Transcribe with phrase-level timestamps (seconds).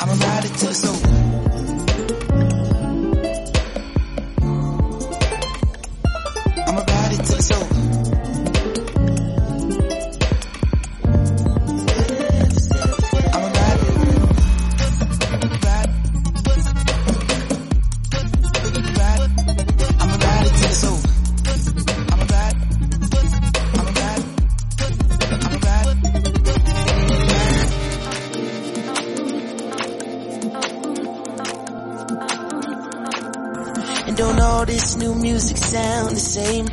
[0.00, 0.92] I'm a rider to so.
[0.92, 1.89] soul.
[35.40, 36.66] Music sound the same?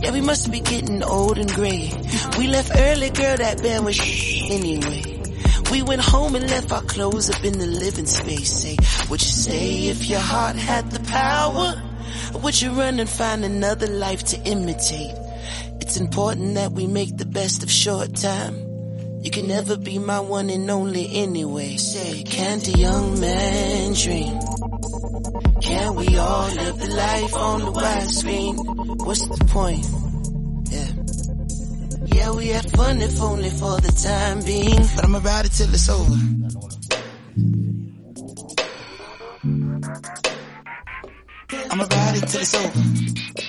[0.00, 1.92] Yeah, we must be getting old and gray.
[2.38, 5.20] We left early, girl, that band was anyway.
[5.72, 8.52] We went home and left our clothes up in the living space.
[8.62, 8.76] Say,
[9.10, 11.82] would you stay if your heart had the power?
[12.32, 15.16] Or would you run and find another life to imitate?
[15.80, 18.54] It's important that we make the best of short time.
[19.22, 21.76] You can never be my one and only anyway.
[21.76, 24.39] Say, can't a young man dream?
[25.80, 28.54] Can we all live the life on the widescreen?
[29.06, 29.86] What's the point?
[30.70, 30.90] Yeah.
[32.16, 34.76] Yeah, we had fun if only for the time being.
[34.94, 36.18] But I'ma ride it till it's over.
[41.70, 43.39] I'ma ride it till it's over.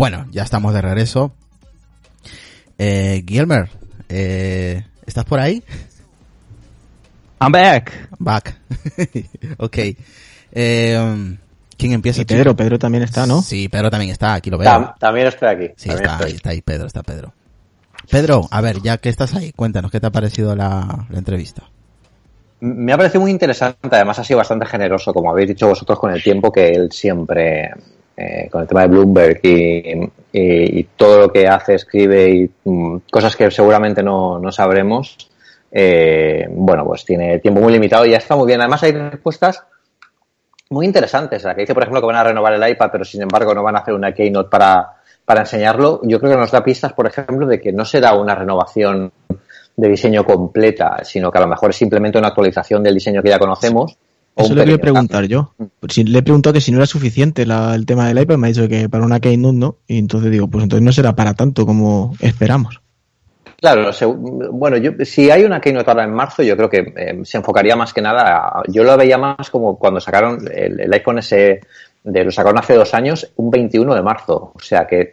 [0.00, 1.30] Bueno, ya estamos de regreso.
[2.78, 3.68] Eh, Guilmer,
[4.08, 5.62] eh, ¿estás por ahí?
[7.38, 8.08] I'm back.
[8.18, 8.56] Back.
[9.58, 9.78] ok.
[10.52, 11.36] Eh,
[11.76, 12.22] ¿Quién empieza?
[12.22, 13.42] Y Pedro, Pedro también está, ¿no?
[13.42, 14.70] Sí, Pedro también está, aquí lo veo.
[14.70, 15.66] Tam- también estoy aquí.
[15.76, 16.30] Sí, está estoy.
[16.30, 17.34] ahí, está ahí Pedro, está Pedro.
[18.10, 21.64] Pedro, a ver, ya que estás ahí, cuéntanos, ¿qué te ha parecido la, la entrevista?
[22.60, 26.10] Me ha parecido muy interesante, además ha sido bastante generoso, como habéis dicho vosotros con
[26.10, 27.70] el tiempo que él siempre,
[28.20, 33.34] eh, con el tema de Bloomberg y, todo lo que hace, escribe y mm, cosas
[33.34, 35.30] que seguramente no, no sabremos,
[35.72, 38.60] eh, bueno, pues tiene tiempo muy limitado y ya está muy bien.
[38.60, 39.64] Además hay respuestas
[40.68, 41.44] muy interesantes.
[41.44, 43.62] La que dice, por ejemplo, que van a renovar el iPad, pero sin embargo no
[43.62, 46.00] van a hacer una keynote para, para enseñarlo.
[46.02, 49.12] Yo creo que nos da pistas, por ejemplo, de que no será una renovación
[49.76, 53.30] de diseño completa, sino que a lo mejor es simplemente una actualización del diseño que
[53.30, 53.96] ya conocemos.
[54.34, 55.52] O Eso le quería preguntar yo.
[55.88, 58.46] Si le he preguntado que si no era suficiente la- el tema del iPad, me
[58.46, 59.76] ha dicho que para una Keynote no.
[59.86, 62.80] Y entonces digo, pues entonces no será para tanto como esperamos.
[63.60, 67.20] Claro, se- bueno, yo, si hay una Keynote ahora en marzo, yo creo que eh,
[67.24, 70.92] se enfocaría más que nada, a- yo lo veía más como cuando sacaron el, el
[70.94, 71.60] iPhone ese,
[72.02, 74.52] de, lo sacaron hace dos años, un 21 de marzo.
[74.54, 75.12] O sea que,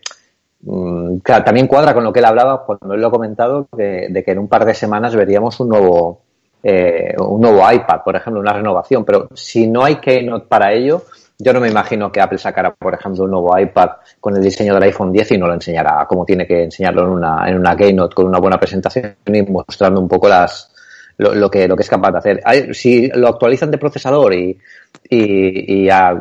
[0.62, 4.24] mm, claro, también cuadra con lo que él hablaba cuando él lo ha comentado, de
[4.26, 6.22] que en un par de semanas veríamos un nuevo,
[6.64, 9.06] eh, un nuevo iPad, por ejemplo, una renovación.
[9.06, 11.04] Pero si no hay Keynote para ello,
[11.40, 14.74] yo no me imagino que Apple sacara, por ejemplo, un nuevo iPad con el diseño
[14.74, 17.76] del iPhone 10 y no lo enseñará como tiene que enseñarlo en una, en una
[17.76, 20.74] Keynote con una buena presentación y mostrando un poco las
[21.18, 22.76] lo, lo que lo que es capaz de hacer.
[22.76, 24.58] Si lo actualizan de procesador y,
[25.10, 26.20] y, y a-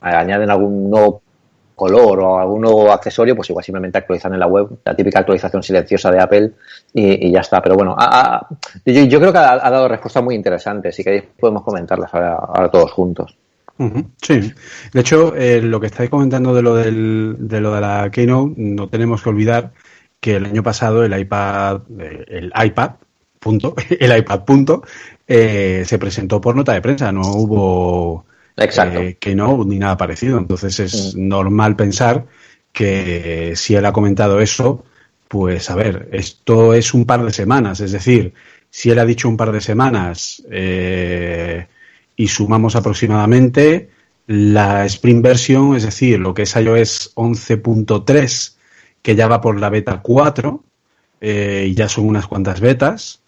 [0.00, 1.22] añaden algún nuevo
[1.74, 5.62] color o algún nuevo accesorio, pues igual simplemente actualizan en la web, la típica actualización
[5.62, 6.52] silenciosa de Apple
[6.92, 7.60] y, ya está.
[7.60, 8.46] Pero bueno, ha-
[8.84, 12.92] yo, creo que ha, dado respuestas muy interesantes y que podemos comentarlas ahora, ahora todos
[12.92, 13.36] juntos.
[14.22, 14.52] Sí,
[14.92, 18.54] de hecho, eh, lo que estáis comentando de lo, del, de lo de la Keynote,
[18.56, 19.72] no tenemos que olvidar
[20.20, 22.92] que el año pasado el iPad, eh, el iPad,
[23.40, 24.82] punto, el iPad, punto,
[25.26, 29.00] eh, se presentó por nota de prensa, no hubo Exacto.
[29.00, 30.38] eh, Keynote ni nada parecido.
[30.38, 32.26] Entonces es normal pensar
[32.72, 34.84] que si él ha comentado eso,
[35.28, 38.34] pues a ver, esto es un par de semanas, es decir,
[38.70, 41.66] si él ha dicho un par de semanas, eh,
[42.16, 43.90] y sumamos aproximadamente
[44.26, 48.56] la Spring Version, es decir, lo que es iOS 11.3,
[49.02, 50.64] que ya va por la beta 4,
[51.20, 53.20] eh, y ya son unas cuantas betas,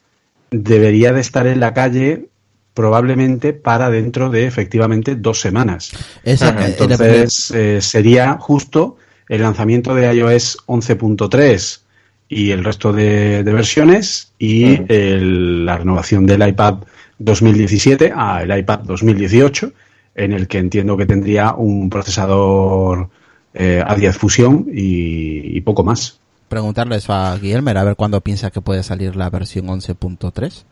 [0.50, 2.28] debería de estar en la calle
[2.76, 5.92] probablemente para dentro de efectivamente dos semanas.
[6.22, 8.98] Esa- Entonces eh, sería justo
[9.30, 11.80] el lanzamiento de iOS 11.3
[12.28, 16.80] y el resto de, versiones y la renovación del iPad
[17.18, 19.72] 2017 al iPad 2018
[20.14, 23.08] en el que entiendo que tendría un procesador
[23.54, 26.18] eh, A10 Fusion y, poco más.
[26.48, 30.64] Preguntarle eso a Guillermo, a ver cuándo piensa que puede salir la versión 11.3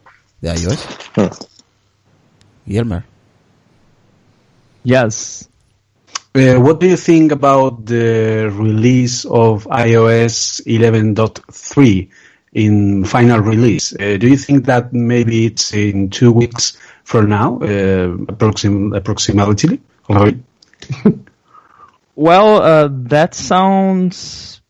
[0.42, 0.86] de iOS.
[2.66, 3.02] Guillermo.
[4.82, 5.48] Yes.
[6.34, 12.10] Uh, what do you think about the release of iOS 11.3
[12.52, 13.92] in final release?
[13.94, 19.80] Uh, do you think that maybe it's in two weeks from now, uh, approxim- approximately?
[22.16, 24.60] well, uh, that sounds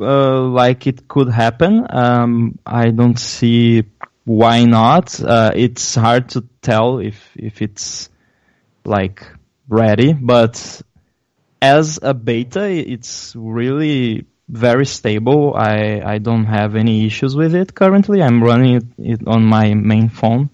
[0.00, 1.86] uh, like it could happen.
[1.88, 3.84] Um, I don't see
[4.30, 5.20] why not.
[5.20, 8.08] Uh, it's hard to tell if if it's
[8.84, 9.26] like
[9.68, 10.82] ready, but
[11.60, 15.54] as a beta, it's really very stable.
[15.56, 18.22] I, I don't have any issues with it currently.
[18.22, 20.50] I'm running it, it on my main phone,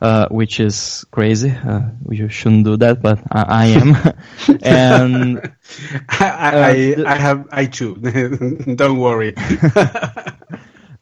[0.00, 1.50] uh, which is crazy.
[1.50, 4.58] Uh, you shouldn't do that, but I, I am.
[4.62, 5.54] and
[6.08, 7.94] I, I, uh, I, have I too.
[8.74, 9.34] don't worry.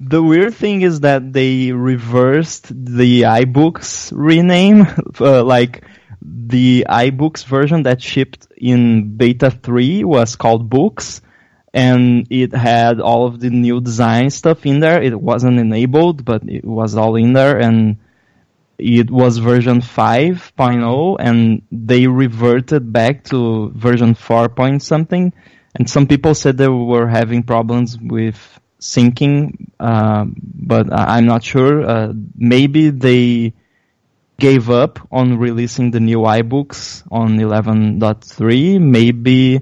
[0.01, 4.87] the weird thing is that they reversed the iBooks rename,
[5.21, 5.85] uh, like
[6.23, 11.21] the iBooks version that shipped in beta 3 was called Books
[11.73, 15.03] and it had all of the new design stuff in there.
[15.03, 17.99] It wasn't enabled, but it was all in there and
[18.79, 25.35] it was version 5.0 and they reverted back to version 4 point something.
[25.75, 31.83] And some people said they were having problems with syncing, uh, but I'm not sure.
[31.83, 33.53] Uh, maybe they
[34.39, 38.81] gave up on releasing the new iBooks on 11.3.
[38.81, 39.61] Maybe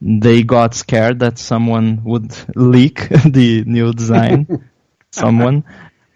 [0.00, 4.68] they got scared that someone would leak the new design.
[5.16, 5.64] someone.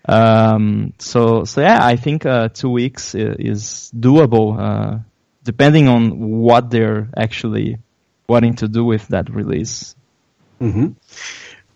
[0.07, 4.99] Um, so, so yeah, I think uh, two weeks is doable, uh,
[5.43, 7.79] depending on what they're actually
[8.29, 9.95] wanting to do with that release.
[10.61, 10.89] Mm-hmm.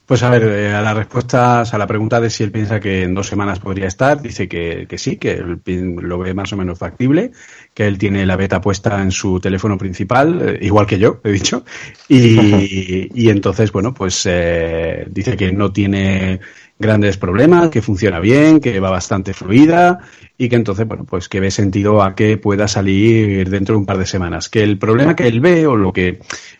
[0.06, 3.04] Pues a ver, eh, a la respuesta, a la pregunta de si él piensa que
[3.04, 5.60] en dos semanas podría estar, dice que, que sí, que él
[5.96, 7.32] lo ve más o menos factible,
[7.72, 11.32] que él tiene la beta puesta en su teléfono principal, eh, igual que yo, he
[11.32, 11.64] dicho,
[12.06, 16.38] y, y entonces, bueno, pues eh, dice que no tiene
[16.78, 20.00] grandes problemas, que funciona bien, que va bastante fluida
[20.36, 23.86] y que entonces, bueno, pues que ve sentido a que pueda salir dentro de un
[23.86, 24.50] par de semanas.
[24.50, 26.18] Que el problema que él ve, o lo que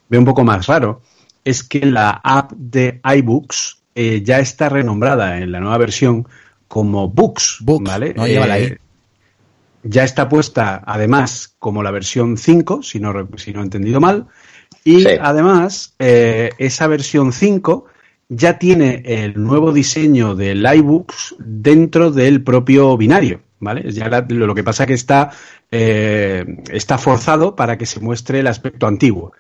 [0.09, 1.03] ve un poco más raro,
[1.45, 6.27] es que la app de iBooks eh, ya está renombrada en la nueva versión
[6.67, 8.15] como Books, ¿vale?
[8.27, 8.79] Eh,
[9.85, 14.27] ya está puesta, además, como la versión 5, si no, si no he entendido mal,
[14.83, 17.87] y además, eh, esa versión 5
[18.29, 23.93] ya tiene el nuevo diseño del iBooks dentro del propio binario, ¿vale?
[23.93, 25.31] Ya lo que pasa es que está,
[25.71, 29.33] está forzado para que se muestre el aspecto antiguo.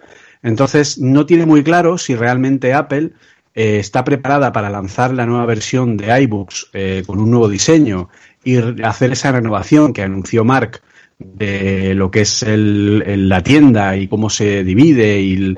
[0.44, 3.12] Entonces, no tiene muy claro si realmente Apple
[3.54, 8.10] eh, está preparada para lanzar la nueva versión de iBooks eh, con un nuevo diseño
[8.44, 10.82] y hacer esa renovación que anunció Mark
[11.18, 15.56] de lo que es la tienda y cómo se divide y,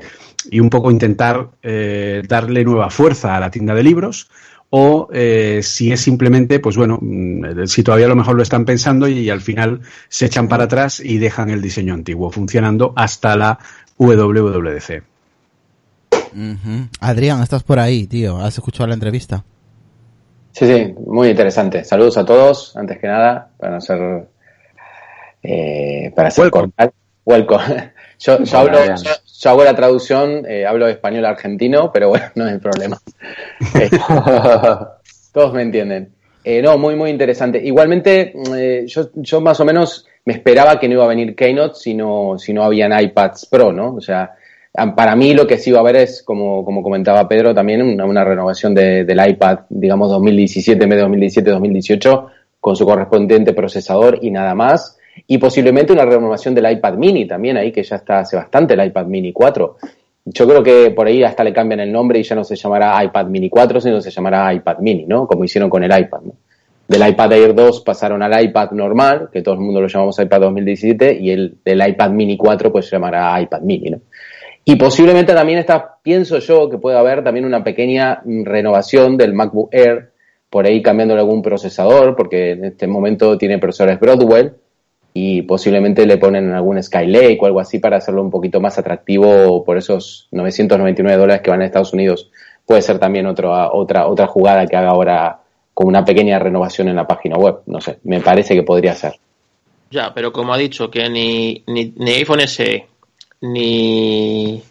[0.59, 4.29] un poco intentar eh, darle nueva fuerza a la tienda de libros
[4.69, 5.09] o
[5.61, 9.29] si es simplemente, pues bueno, mm, si todavía a lo mejor lo están pensando y,
[9.29, 13.59] al final se echan para atrás y dejan el diseño antiguo funcionando hasta la
[13.97, 15.03] WWDC.
[16.99, 18.37] Adrián, estás por ahí, tío.
[18.37, 19.43] ¿Has escuchado la entrevista?
[20.51, 21.83] Sí, sí, muy interesante.
[21.83, 24.27] Saludos a todos, antes que nada, para ser
[25.43, 26.91] eh, para ser cordial.
[27.25, 27.93] Welcome.
[28.19, 32.99] Yo, hablo, yo, hago la traducción, eh, hablo español argentino, pero bueno, no hay problema.
[33.79, 33.91] Eh,
[35.31, 36.15] todos me entienden.
[36.63, 37.61] No, muy, muy interesante.
[37.63, 38.33] Igualmente,
[38.85, 42.37] yo, yo más o menos me esperaba que no iba a venir Keynote si no,
[42.37, 43.95] si no habían iPads Pro, ¿no?
[43.95, 44.35] O sea,
[44.95, 48.23] para mí lo que sí iba a haber es, como, como comentaba Pedro, también una,
[48.23, 52.27] renovación del iPad, digamos, 2017, medio 2017, 2018,
[52.59, 54.97] con su correspondiente procesador y nada más.
[55.25, 58.85] Y posiblemente una renovación del iPad mini también ahí, que ya está hace bastante el
[58.85, 59.77] iPad mini 4.
[60.29, 63.03] Yo creo que por ahí hasta le cambian el nombre y ya no se llamará
[63.03, 65.25] iPad mini 4, sino se llamará iPad mini, ¿no?
[65.25, 66.33] Como hicieron con el iPad, ¿no?
[66.87, 70.41] del iPad Air 2 pasaron al iPad normal, que todo el mundo lo llamamos iPad
[70.41, 73.99] 2017, y el del iPad Mini 4 pues se llamará iPad Mini, ¿no?
[74.63, 79.69] Y posiblemente también está, pienso yo, que puede haber también una pequeña renovación del MacBook
[79.71, 80.11] Air,
[80.49, 84.53] por ahí cambiándole algún procesador, porque en este momento tiene procesadores Broadwell,
[85.13, 89.63] y posiblemente le ponen algún Skylake o algo así para hacerlo un poquito más atractivo
[89.63, 92.29] por esos 999 dólares que van a Estados Unidos.
[92.65, 95.39] Puede ser también otra, otra, otra jugada que haga ahora
[95.73, 97.59] con una pequeña renovación en la página web.
[97.65, 99.13] No sé, me parece que podría ser.
[99.89, 102.85] Ya, pero como ha dicho que ni, ni, ni iPhone SE
[103.41, 104.61] ni,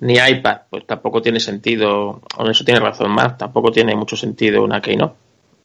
[0.00, 4.62] ni iPad, pues tampoco tiene sentido, o eso tiene razón más, tampoco tiene mucho sentido
[4.62, 5.14] una Keynote.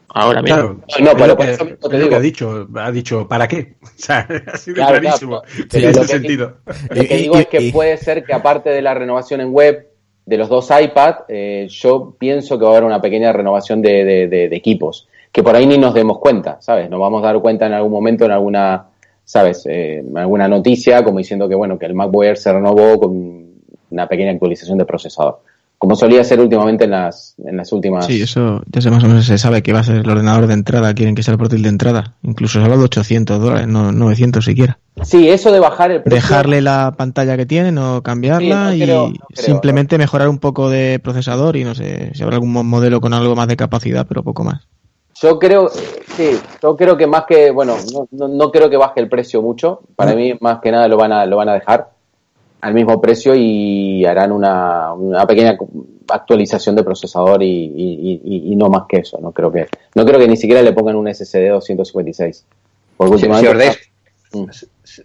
[0.09, 0.81] Ahora mismo.
[0.87, 2.09] Claro, no, pero por eso te digo.
[2.09, 3.75] Que ha dicho, ha dicho, ¿para qué?
[3.83, 6.57] O sea, ha sido claro, clarísimo claro, en ese que, sentido.
[6.89, 9.87] Lo que digo es que puede ser que aparte de la renovación en web
[10.25, 14.03] de los dos iPad, eh, yo pienso que va a haber una pequeña renovación de,
[14.03, 16.89] de, de, de, equipos, que por ahí ni nos demos cuenta, ¿sabes?
[16.89, 18.87] Nos vamos a dar cuenta en algún momento, en alguna,
[19.23, 19.65] ¿sabes?
[19.69, 23.47] Eh, alguna noticia, como diciendo que, bueno, que el MacBook Air se renovó con
[23.89, 25.39] una pequeña actualización de procesador
[25.77, 28.05] como solía ser últimamente en las, en las últimas.
[28.05, 30.47] Sí, eso ya se más o menos se sabe que va a ser el ordenador
[30.47, 32.15] de entrada, quieren que sea el portátil de entrada.
[32.23, 34.79] Incluso se habla de 800 dólares, no 900 siquiera.
[35.03, 36.19] Sí, eso de bajar el precio.
[36.19, 40.29] Dejarle la pantalla que tiene, no cambiarla sí, no creo, y no creo, simplemente mejorar
[40.29, 43.57] un poco de procesador y no sé si habrá algún modelo con algo más de
[43.57, 44.67] capacidad, pero poco más.
[45.21, 48.99] Yo creo, sí, yo creo que más que, bueno, no, no, no creo que baje
[48.99, 49.81] el precio mucho.
[49.95, 51.96] Para mí, más que nada, lo van a, lo van a dejar
[52.61, 55.57] al mismo precio y harán una, una pequeña
[56.09, 59.19] actualización de procesador y, y, y, y, no más que eso.
[59.21, 62.45] No creo que no creo que ni siquiera le pongan un SSD 256.
[62.97, 63.79] Porque si, si, os dais,
[64.33, 64.45] mm.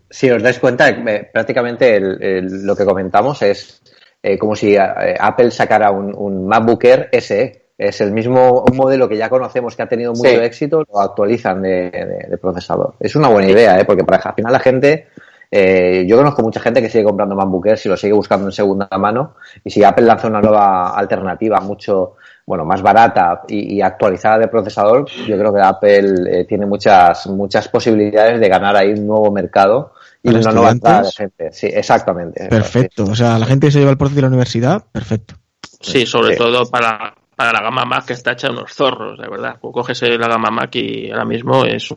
[0.09, 3.83] si, os dais, cuenta, eh, prácticamente el, el, lo que comentamos es
[4.23, 4.81] eh, como si eh,
[5.19, 7.61] Apple sacara un, un, MacBook Air SE.
[7.77, 10.37] Es el mismo un modelo que ya conocemos que ha tenido mucho sí.
[10.37, 12.95] éxito, lo actualizan de, de, de, procesador.
[13.01, 13.85] Es una buena idea, ¿eh?
[13.85, 15.09] porque para, al final la gente
[15.55, 18.53] eh, yo conozco mucha gente que sigue comprando MacBook Air, si lo sigue buscando en
[18.53, 22.15] segunda mano, y si Apple lanza una nueva alternativa mucho,
[22.47, 27.27] bueno, más barata y, y actualizada de procesador, yo creo que Apple eh, tiene muchas,
[27.27, 29.93] muchas posibilidades de ganar ahí un nuevo mercado
[30.23, 31.53] y una nueva entrada de gente.
[31.53, 32.49] Sí, exactamente.
[32.49, 33.05] Perfecto.
[33.05, 35.35] O sea, la gente que se lleva el portátil de la universidad, perfecto.
[35.83, 36.39] Sí, sobre sí.
[36.39, 39.57] todo para, para la gama Mac que está hecha de unos zorros, de verdad.
[39.61, 41.95] Coges la gama Mac y ahora mismo es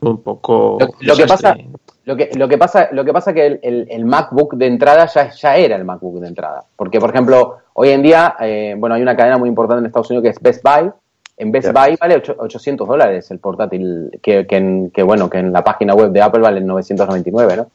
[0.00, 0.78] un poco.
[0.80, 1.56] Lo, lo que pasa,
[2.04, 5.06] lo que, lo que pasa, lo que pasa que el, el, el, MacBook de entrada
[5.06, 6.64] ya, ya era el MacBook de entrada.
[6.76, 10.10] Porque, por ejemplo, hoy en día, eh, bueno, hay una cadena muy importante en Estados
[10.10, 10.90] Unidos que es Best Buy.
[11.36, 15.38] En Best Buy vale 8, 800 dólares el portátil, que, que, en, que, bueno, que
[15.38, 17.66] en la página web de Apple vale 999, ¿no?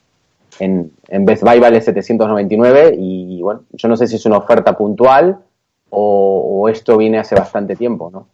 [0.59, 4.77] En, en Best Buy vale 799 y, bueno, yo no sé si es una oferta
[4.77, 5.37] puntual
[5.89, 8.27] o, o esto viene hace bastante tiempo, ¿no?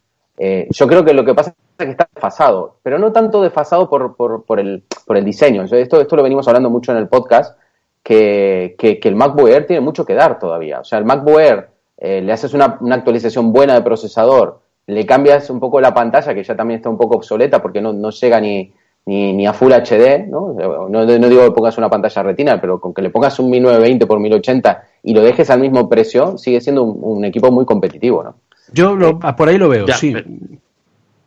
[0.43, 3.87] Eh, yo creo que lo que pasa es que está desfasado, pero no tanto desfasado
[3.87, 5.65] por, por, por, el, por el diseño.
[5.65, 7.59] Esto, esto lo venimos hablando mucho en el podcast,
[8.01, 10.79] que, el MacBook Air tiene mucho que dar todavía.
[10.79, 15.47] O sea, el MacBook Air eh, le haces una, actualización buena de procesador, le cambias
[15.51, 19.45] un poco la pantalla, que ya también está un poco obsoleta porque no, llega ni,
[19.45, 20.55] a Full HD, ¿no?
[20.89, 21.05] ¿no?
[21.05, 24.19] No digo que pongas una pantalla retina, pero con que le pongas un 1920 por
[24.19, 28.37] 1080 y lo dejes al mismo precio, sigue siendo un, un equipo muy competitivo, ¿no?
[28.71, 30.13] Yo lo, por ahí lo veo, ya, sí.
[30.13, 30.27] Pero...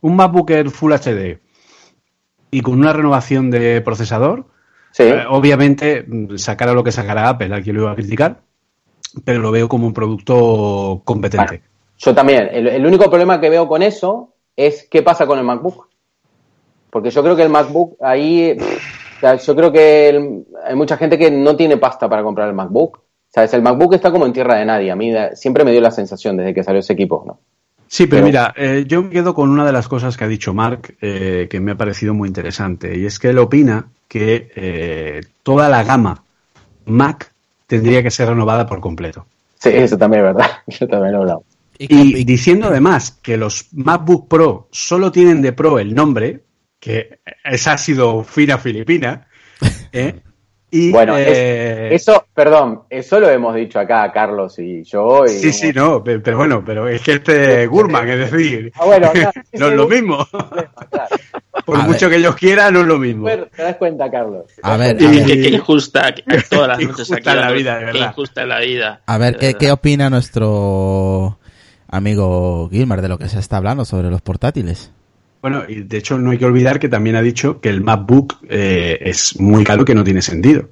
[0.01, 1.39] Un MacBook Air Full HD
[2.51, 4.45] y con una renovación de procesador,
[4.91, 5.03] sí.
[5.03, 6.05] eh, obviamente
[6.37, 8.41] sacará lo que sacará Apple, aquí lo iba a criticar,
[9.23, 11.45] pero lo veo como un producto competente.
[11.45, 11.63] Bueno,
[11.97, 12.49] yo también.
[12.51, 15.89] El, el, único problema que veo con eso es qué pasa con el MacBook.
[16.89, 20.97] Porque yo creo que el MacBook ahí, o sea, yo creo que el, hay mucha
[20.97, 23.04] gente que no tiene pasta para comprar el MacBook
[23.35, 23.53] ¿Sabes?
[23.53, 24.89] El MacBook está como en tierra de nadie.
[24.89, 27.41] A mí siempre me dio la sensación desde que salió ese equipo, ¿no?
[27.85, 30.27] Sí, pero, pero mira, eh, yo me quedo con una de las cosas que ha
[30.29, 32.97] dicho Mark eh, que me ha parecido muy interesante.
[32.97, 36.23] Y es que él opina que eh, toda la gama
[36.85, 37.33] Mac
[37.67, 39.25] tendría que ser renovada por completo.
[39.59, 40.51] Sí, eso también es verdad.
[40.67, 41.43] Yo también lo he hablado.
[41.77, 46.39] Y, y diciendo además que los MacBook Pro solo tienen de Pro el nombre,
[46.79, 49.27] que esa ha sido fina filipina,
[49.91, 50.21] ¿eh?
[50.77, 51.87] Y, bueno, eh...
[51.95, 55.23] es, eso, perdón, eso lo hemos dicho acá, Carlos y yo.
[55.23, 59.09] Y sí, sí, no, pero bueno, pero es que este Gurman, es decir, ah, bueno,
[59.53, 60.27] no, no es lo mismo.
[60.91, 61.15] Claro.
[61.65, 62.09] Por a mucho ver.
[62.09, 63.27] que ellos quieran, no es lo mismo.
[63.27, 64.45] Te das cuenta, Carlos.
[64.61, 65.25] A ver, a ver.
[65.25, 66.13] Qué, qué injusta,
[66.49, 67.23] todas las noches aquí.
[67.25, 68.09] la vida, de verdad.
[68.09, 69.01] Injusta la vida.
[69.05, 71.39] A ver, ¿qué, ¿qué opina nuestro
[71.87, 74.91] amigo Gilmar de lo que se está hablando sobre los portátiles?
[75.45, 78.37] Bueno, y de hecho no hay que olvidar que también ha dicho que el MacBook
[78.49, 80.67] eh, es muy caro que no tiene sentido.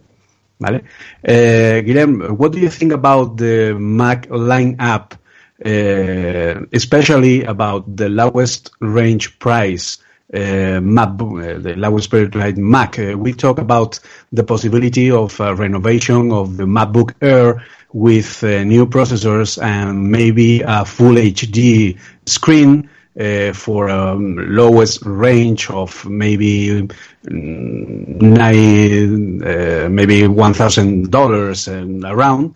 [0.58, 0.84] ¿Vale?
[1.22, 1.84] Eh,
[2.32, 5.14] what do you think about the Mac lineup,
[5.64, 10.00] uh, especially about the lowest range price
[10.34, 12.98] uh, MacBook, uh, the lowest price Mac?
[12.98, 14.00] Uh, we talk about
[14.32, 17.64] the possibility of renovation of the MacBook Air
[17.94, 22.90] with new processors and maybe a full HD screen
[23.20, 26.88] uh, for a lowest range of maybe
[27.26, 32.54] mm, nine, uh, maybe one thousand dollars and around,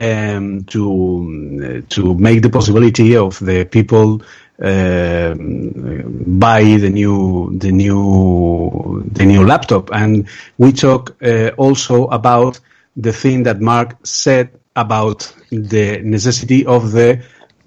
[0.00, 4.22] um, to to make the possibility of the people
[4.62, 9.90] uh, buy the new the new the new laptop.
[9.92, 12.60] And we talk uh, also about
[12.96, 17.22] the thing that Mark said about the necessity of the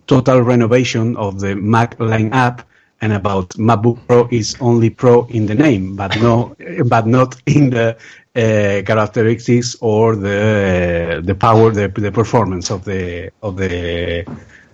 [0.08, 2.64] total renovation of the Mac line lineup
[3.02, 6.56] and about MacBook Pro is only Pro in the name, but no,
[6.86, 7.98] but not in the
[8.36, 14.26] uh, characteristics or the uh, the power, the, the performance of the of the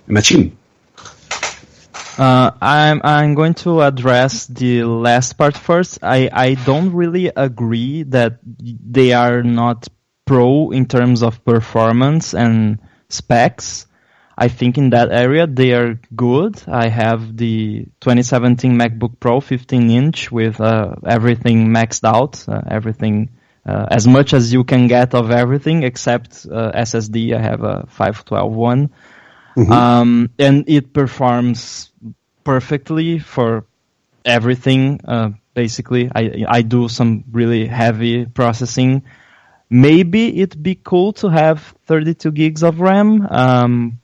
[0.08, 0.56] machine.
[2.20, 6.00] Uh, I'm I'm going to address the last part first.
[6.04, 9.88] I, I don't really agree that they are not
[10.26, 13.88] pro in terms of performance and specs.
[14.40, 16.64] I think in that area they are good.
[16.66, 23.32] I have the 2017 MacBook Pro 15 inch with uh, everything maxed out, uh, everything
[23.66, 27.36] uh, as much as you can get of everything except uh, SSD.
[27.36, 28.90] I have a 512 one.
[29.58, 29.72] Mm-hmm.
[29.72, 31.92] Um, and it performs
[32.46, 33.66] perfectly for
[34.24, 35.02] everything.
[35.04, 39.04] Uh, basically, I I do some really heavy processing.
[39.70, 43.99] Maybe it'd be cool to have 32 gigs of RAM, um,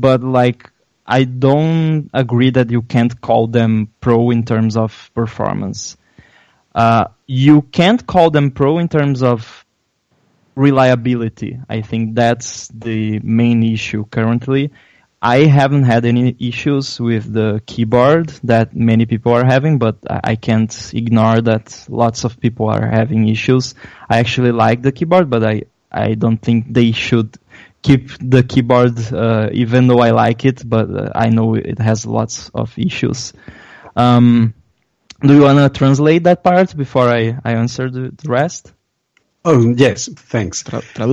[0.00, 0.70] but like
[1.06, 5.96] I don't agree that you can't call them pro in terms of performance.
[6.74, 9.64] Uh, you can't call them pro in terms of
[10.56, 11.60] reliability.
[11.68, 14.72] I think that's the main issue currently.
[15.22, 20.36] I haven't had any issues with the keyboard that many people are having, but I
[20.36, 23.74] can't ignore that lots of people are having issues.
[24.08, 27.38] I actually like the keyboard, but I, I don't think they should
[27.86, 32.04] keep the keyboard, uh, even though I like it, but uh, I know it has
[32.04, 33.32] lots of issues.
[33.94, 34.54] Um,
[35.20, 38.72] do you want to translate that part before I, I answer the, the rest?
[39.48, 40.64] Oh, yes, thanks.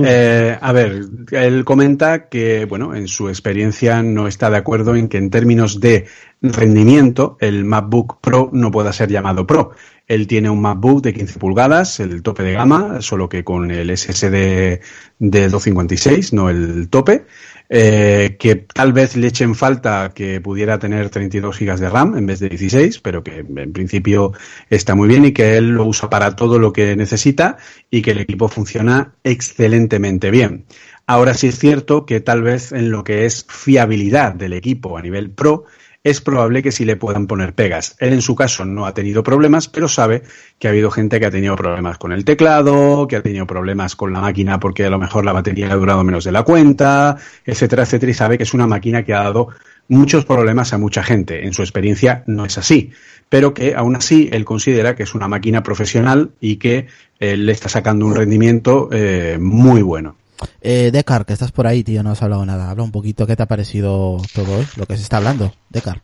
[0.04, 5.08] Eh, a ver, él comenta que, bueno, en su experiencia no está de acuerdo en
[5.08, 6.08] que en términos de
[6.42, 9.70] rendimiento el MacBook Pro no pueda ser llamado Pro.
[10.06, 13.96] Él tiene un MacBook de 15 pulgadas, el tope de gama, solo que con el
[13.96, 14.80] SSD
[15.18, 17.24] de 256, no el tope.
[17.70, 22.26] Eh, que tal vez le echen falta que pudiera tener 32 GB de RAM en
[22.26, 24.32] vez de 16, pero que en principio
[24.68, 27.56] está muy bien y que él lo usa para todo lo que necesita
[27.90, 30.66] y que el equipo funciona excelentemente bien.
[31.06, 35.02] Ahora sí es cierto que tal vez en lo que es fiabilidad del equipo a
[35.02, 35.64] nivel pro,
[36.04, 37.96] es probable que sí le puedan poner pegas.
[37.98, 40.22] Él en su caso no ha tenido problemas, pero sabe
[40.58, 43.96] que ha habido gente que ha tenido problemas con el teclado, que ha tenido problemas
[43.96, 47.16] con la máquina porque a lo mejor la batería ha durado menos de la cuenta,
[47.46, 49.48] etcétera, etcétera, y sabe que es una máquina que ha dado
[49.88, 51.46] muchos problemas a mucha gente.
[51.46, 52.90] En su experiencia no es así,
[53.30, 56.86] pero que aún así él considera que es una máquina profesional y que
[57.18, 60.16] eh, le está sacando un rendimiento eh, muy bueno.
[60.60, 62.70] Eh, Decar, que estás por ahí, tío, no has hablado nada.
[62.70, 65.52] Habla un poquito, ¿qué te ha parecido todo lo que se está hablando?
[65.70, 66.02] Decar.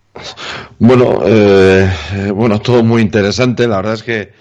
[0.79, 1.91] Bueno, eh,
[2.35, 3.67] bueno, todo muy interesante.
[3.67, 4.33] La verdad es que,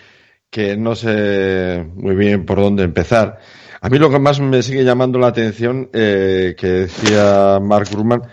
[0.50, 3.40] que no sé muy bien por dónde empezar.
[3.82, 8.24] A mí lo que más me sigue llamando la atención, eh, que decía Mark Grumman,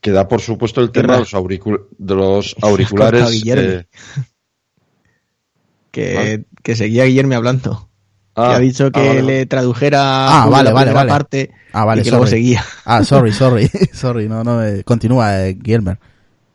[0.00, 1.32] que da por supuesto el tema de los,
[1.98, 3.42] de los auriculares.
[3.46, 3.84] Eh,
[5.90, 7.85] que, que seguía Guillermo hablando.
[8.38, 11.08] Ah, ha dicho que ah, le tradujera ah, vale, vale, vale.
[11.08, 12.62] parte ah, vale, y que luego seguía.
[12.84, 15.96] Ah, sorry, sorry, sorry, no, no, eh, continúa, eh, Guillermo.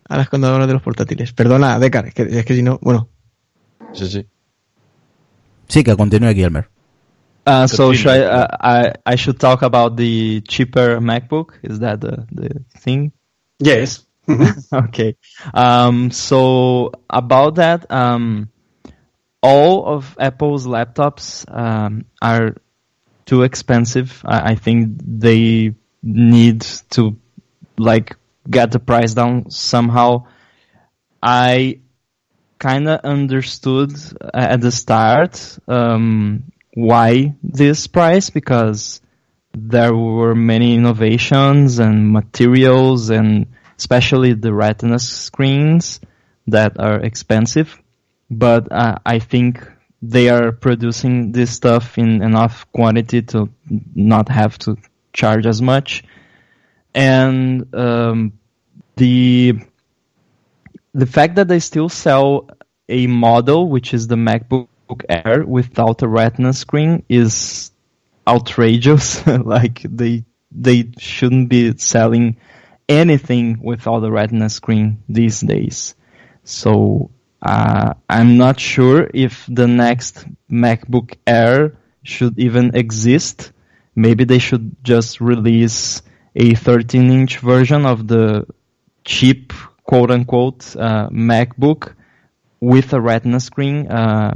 [0.08, 1.34] Es cuando hablo de los portátiles.
[1.34, 3.10] Perdona, Decar, es que, es que si no, bueno.
[3.94, 4.28] Sí, sí.
[5.68, 6.66] Sí, que continúe, Guillermo.
[7.48, 11.54] Uh, so should I, uh, I, I should talk about the cheaper MacBook?
[11.64, 13.12] Is that the, the thing?
[13.60, 14.06] Yes.
[14.74, 15.16] okay.
[15.54, 18.51] Um, so about that, um,
[19.42, 22.56] all of Apple's laptops um, are
[23.26, 24.22] too expensive.
[24.26, 25.74] I, I, think they
[26.04, 27.18] need to
[27.78, 28.16] like
[28.50, 30.28] get the price down somehow.
[31.22, 31.80] I
[32.60, 33.94] kind of understood
[34.34, 39.02] at the start um, why this price because
[39.54, 46.00] there were many innovations and materials and especially the retina screens
[46.48, 47.82] that are expensive
[48.32, 49.70] but uh, I think
[50.02, 53.50] they are producing this stuff in enough quantity to
[53.94, 54.78] not have to
[55.14, 56.04] charge as much.
[56.96, 58.40] And um,
[58.96, 59.60] the
[60.94, 62.50] the fact that they still sell
[62.90, 64.68] a model, which is the MacBook
[65.08, 67.72] Air, without a Retina screen, is
[68.28, 69.26] outrageous.
[69.28, 72.38] like they they shouldn't be selling
[72.88, 75.96] anything without a Retina screen these days.
[76.44, 77.12] So
[77.42, 83.52] uh, I'm not sure if the next MacBook Air should even exist.
[83.96, 86.02] Maybe they should just release
[86.36, 88.46] a 13 inch version of the
[89.04, 91.94] cheap quote unquote uh, MacBook
[92.60, 93.88] with a Retina screen.
[93.88, 94.36] Uh,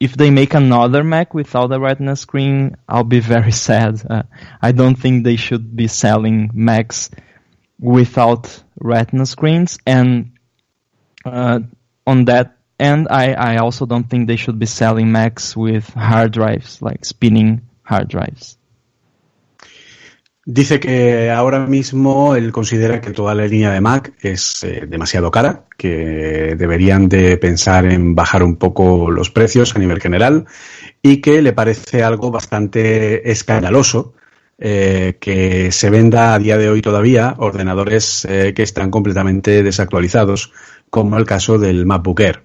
[0.00, 4.02] if they make another Mac without a Retina screen, I'll be very sad.
[4.08, 4.22] Uh,
[4.60, 7.10] I don't think they should be selling Macs
[7.78, 9.78] without Retina screens.
[9.86, 10.32] And
[11.24, 11.60] uh,
[12.06, 16.32] on that end, I, I also don't think they should be selling Macs with hard
[16.32, 18.58] drives, like spinning hard drives.
[20.46, 25.30] Dice que ahora mismo él considera que toda la línea de Mac es eh, demasiado
[25.30, 30.44] cara, que deberían de pensar en bajar un poco los precios a nivel general
[31.00, 34.12] y que le parece algo bastante escandaloso
[34.58, 40.52] eh, que se venda a día de hoy todavía ordenadores eh, que están completamente desactualizados,
[40.94, 42.44] como el caso del MacBook Air.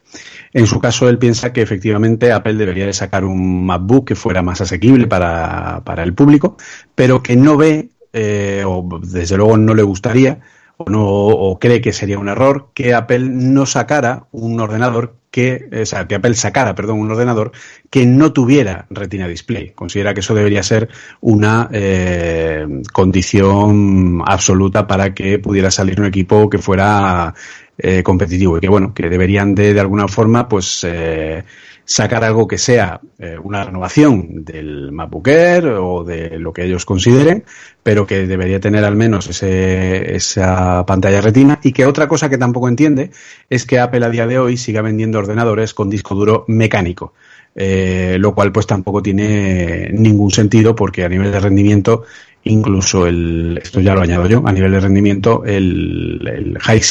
[0.54, 4.42] En su caso, él piensa que efectivamente Apple debería de sacar un MacBook que fuera
[4.42, 6.58] más asequible para, para el público,
[6.96, 10.40] pero que no ve, eh, o desde luego no le gustaría,
[10.78, 15.70] o, no, o cree que sería un error, que Apple no sacara un ordenador que,
[15.84, 17.52] o sea, Apple sacara, perdón, un ordenador
[17.92, 19.74] que no tuviera Retina Display.
[19.76, 20.90] Considera que eso debería ser
[21.22, 27.36] una eh, condición absoluta para que pudiera salir un equipo que fuera
[27.82, 31.46] eh, competitivo y que bueno, que deberían de, de alguna forma, pues eh,
[31.86, 36.84] sacar algo que sea eh, una renovación del MacBook Air o de lo que ellos
[36.84, 37.46] consideren,
[37.82, 42.38] pero que debería tener al menos ese, esa pantalla retina y que otra cosa que
[42.38, 43.12] tampoco entiende
[43.50, 47.14] es que Apple a día de hoy siga vendiendo ordenadores con disco duro mecánico.
[47.56, 52.06] Lo cual pues tampoco tiene ningún sentido porque a nivel de rendimiento
[52.44, 56.82] incluso el, esto ya lo añado yo, a nivel de rendimiento el, el High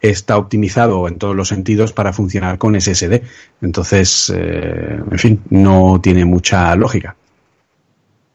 [0.00, 3.22] está optimizado en todos los sentidos para funcionar con SSD.
[3.62, 7.16] Entonces, eh, en fin, no tiene mucha lógica.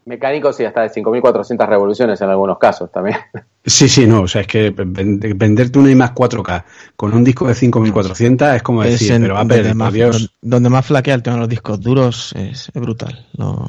[0.04, 3.16] Mecánicos y hasta de 5.400 revoluciones en algunos casos también.
[3.64, 7.54] Sí, sí, no, o sea, es que venderte una iMac 4K con un disco de
[7.54, 11.34] 5.400 es como decir, en- pero Apple, donde, más, Dios, donde más flaquea el tema
[11.34, 13.26] de los discos duros es, es brutal.
[13.36, 13.68] No,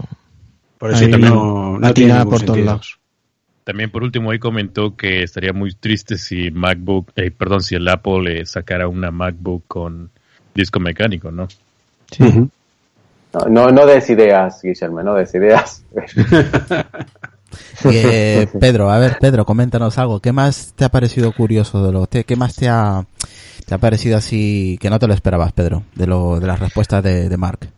[0.78, 3.00] por eso también no- no, tiene por todos lados.
[3.68, 7.86] También por último ahí comentó que estaría muy triste si MacBook, eh, perdón, si el
[7.90, 10.10] Apple eh, sacara una MacBook con
[10.56, 11.50] disco mecánico, ¿no?
[12.18, 12.50] Ujú.
[13.34, 15.84] No, no, no des ideas, Guillermo, no des ideas.
[17.86, 20.20] Eh, Pedro, a ver, Pedro, coméntanos algo.
[20.20, 23.06] ¿Qué más te ha parecido curioso de lo, te- qué más te ha,
[23.66, 27.04] te ha parecido así que no te lo esperabas, Pedro, de lo, de las respuestas
[27.04, 27.70] de, de Mark?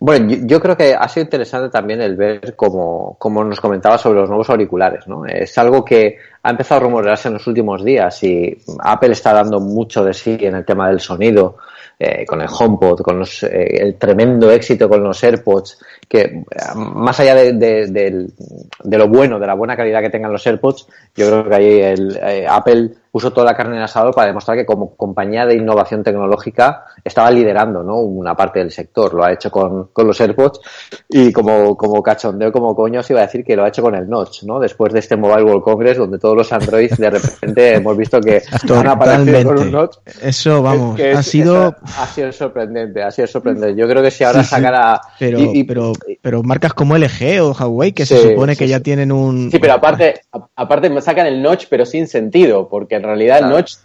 [0.00, 3.98] Bueno, yo, yo creo que ha sido interesante también el ver como, como nos comentaba
[3.98, 5.26] sobre los nuevos auriculares, ¿no?
[5.26, 9.60] Es algo que ha empezado a rumorearse en los últimos días y Apple está dando
[9.60, 11.56] mucho de sí en el tema del sonido,
[12.00, 16.44] eh, con el HomePod, con los, eh, el tremendo éxito con los AirPods, que eh,
[16.76, 18.30] más allá de,
[18.84, 22.16] lo bueno, de la buena calidad que tengan los AirPods, yo creo que ahí el,
[22.22, 26.04] eh, Apple puso toda la carne en asador para demostrar que como compañía de innovación
[26.04, 27.96] tecnológica estaba liderando ¿no?
[27.96, 29.12] una parte del sector.
[29.14, 30.60] Lo ha hecho con, con los AirPods
[31.08, 33.94] y como, como cachondeo, como coño, os iba a decir que lo ha hecho con
[33.96, 34.60] el Notch, ¿no?
[34.60, 38.42] Después de este Mobile World Congress, donde todos los Androids de repente hemos visto que
[38.70, 39.96] han aparecido con un Notch.
[40.22, 41.74] Eso, vamos, que ha es- sido...
[41.98, 43.80] ha sido sorprendente, ha sido sorprendente.
[43.80, 44.50] Yo creo que si ahora Sí, sí.
[44.50, 45.00] sacara...
[45.18, 48.80] Pero, y- y- pero, pero marcas como LG o Huawei, que se supone que ya
[48.80, 49.50] tienen un...
[49.50, 50.20] Sí, pero aparte,
[50.54, 53.76] aparte me sacan el notch, pero sin sentido, porque en realidad el notch,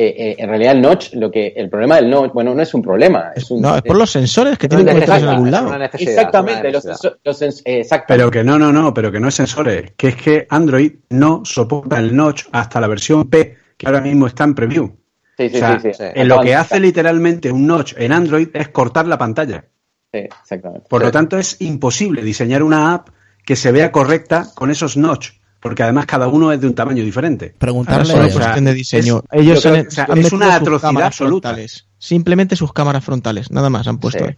[0.00, 2.72] eh, eh, en realidad el notch, lo que, el problema del notch, bueno, no es
[2.72, 5.50] un problema, es un, No, es por los sensores que tienen es conectados en algún
[5.50, 5.74] lado.
[5.98, 6.84] Exactamente, los,
[7.24, 8.04] los eh, exactamente.
[8.06, 11.42] Pero que no, no, no, pero que no es sensores, que es que Android no
[11.44, 14.96] soporta el notch hasta la versión P, que ahora mismo está en preview.
[15.36, 16.04] sí, sí, o sea, sí, sí.
[16.14, 19.64] En lo que hace literalmente un notch en Android es cortar la pantalla.
[20.12, 20.86] Sí, exactamente.
[20.88, 23.08] Por lo tanto, es imposible diseñar una app
[23.44, 27.02] que se vea correcta con esos notch, porque además cada uno es de un tamaño
[27.02, 27.46] diferente.
[27.46, 29.22] Ahora Preguntarle, es una o sea, cuestión de diseño.
[29.30, 31.48] es- Ellos creo han- o sea, han es una atrocidad absoluta.
[31.50, 31.86] frontales.
[31.98, 34.30] Simplemente sus cámaras frontales, nada más han puesto Sí.
[34.30, 34.36] ahí.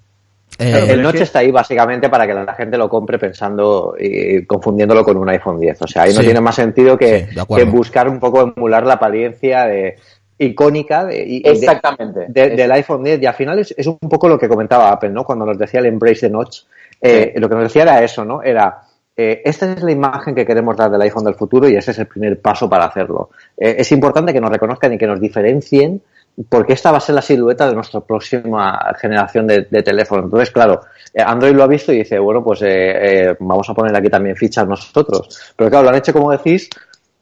[0.59, 4.45] eh, Claro, el que- está ahí básicamente para que la gente lo compre pensando y
[4.47, 5.81] confundiéndolo con un iPhone 10.
[5.81, 9.65] O sea, ahí no tiene más sentido que, Sí, buscar un poco emular la apariencia
[9.67, 9.97] de,
[10.39, 13.23] icónica de, y- de- de- del iPhone 10.
[13.23, 15.25] Y al final es, es un poco lo que comentaba Apple, ¿no?
[15.25, 16.63] Cuando nos decía el embrace de Notch,
[17.01, 18.43] eh, lo que nos decía era eso, ¿no?
[18.43, 18.81] Era,
[19.17, 21.99] eh, esta es la imagen que queremos dar del iPhone del futuro y ese es
[21.99, 23.31] el primer paso para hacerlo.
[23.57, 26.01] Eh, es importante que nos reconozcan y que nos diferencien
[26.49, 30.25] porque esta va a ser la silueta de nuestra próxima generación de, de teléfono.
[30.25, 30.81] Entonces, claro,
[31.13, 34.09] eh, Android lo ha visto y dice, bueno, pues eh, eh, vamos a poner aquí
[34.09, 35.53] también fichas nosotros.
[35.57, 36.71] Pero claro, lo han hecho, como decís,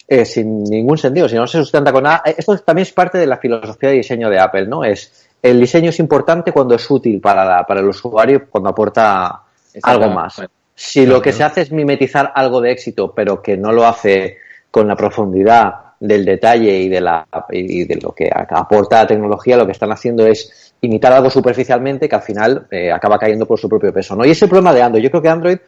[0.06, 2.22] eh, sin ningún sentido, si no se sustenta con nada.
[2.24, 4.84] Esto también es parte de la filosofía de diseño de Apple, ¿no?
[4.84, 9.42] Es el diseño es importante cuando es útil para, la, para el usuario, cuando aporta
[9.82, 10.42] algo más.
[10.80, 14.38] Si lo que se hace es mimetizar algo de éxito, pero que no lo hace
[14.70, 19.56] con la profundidad del detalle y de, la, y de lo que aporta la tecnología,
[19.56, 23.58] lo que están haciendo es imitar algo superficialmente que al final eh, acaba cayendo por
[23.58, 24.14] su propio peso.
[24.14, 24.24] ¿no?
[24.24, 25.02] Y ese problema de Android.
[25.02, 25.58] Yo creo que Android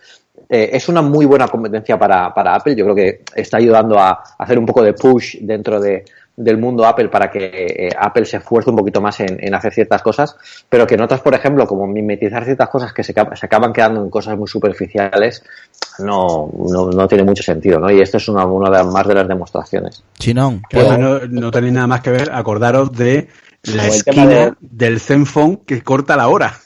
[0.49, 2.77] eh, es una muy buena competencia para, para, Apple.
[2.77, 6.05] Yo creo que está ayudando a, hacer un poco de push dentro de,
[6.43, 10.03] del mundo Apple para que eh, Apple se esfuerce un poquito más en, hacer ciertas
[10.03, 10.37] cosas,
[10.69, 14.03] pero que en otras, por ejemplo, como mimetizar ciertas cosas que se, se acaban quedando
[14.03, 15.43] en cosas muy superficiales,
[15.99, 17.91] no, no, no, tiene mucho sentido, ¿no?
[17.91, 20.03] Y esto es una, una de las más de las demostraciones.
[20.19, 20.63] Chinón.
[20.73, 23.29] no, no tenéis nada más que ver, acordaros de
[23.65, 26.59] la esquina del Zenfone que corta la hora.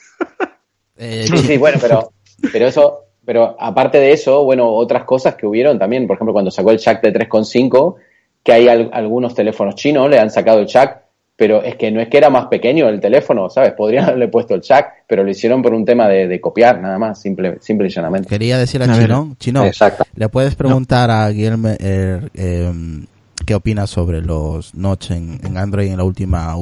[0.96, 2.12] Eh, sí, sí, bueno, pero,
[2.52, 6.52] pero eso, pero aparte de eso, bueno, otras cosas que hubieron también, por ejemplo, cuando
[6.52, 7.96] sacó el jack de 3.5,
[8.44, 11.02] que hay algunos teléfonos chinos, le han sacado el jack,
[11.34, 13.72] pero es que no es que era más pequeño el teléfono, ¿sabes?
[13.72, 17.20] Podrían haberle puesto el jack, pero lo hicieron por un tema de, copiar, nada más,
[17.20, 18.28] simple, simple y llanamente.
[18.28, 19.70] Quería decirle a Chinón, Chinón,
[20.14, 23.06] ¿le puedes preguntar a Guillermo eh, em,
[23.46, 26.54] qué opina sobre los notch en, Android en la última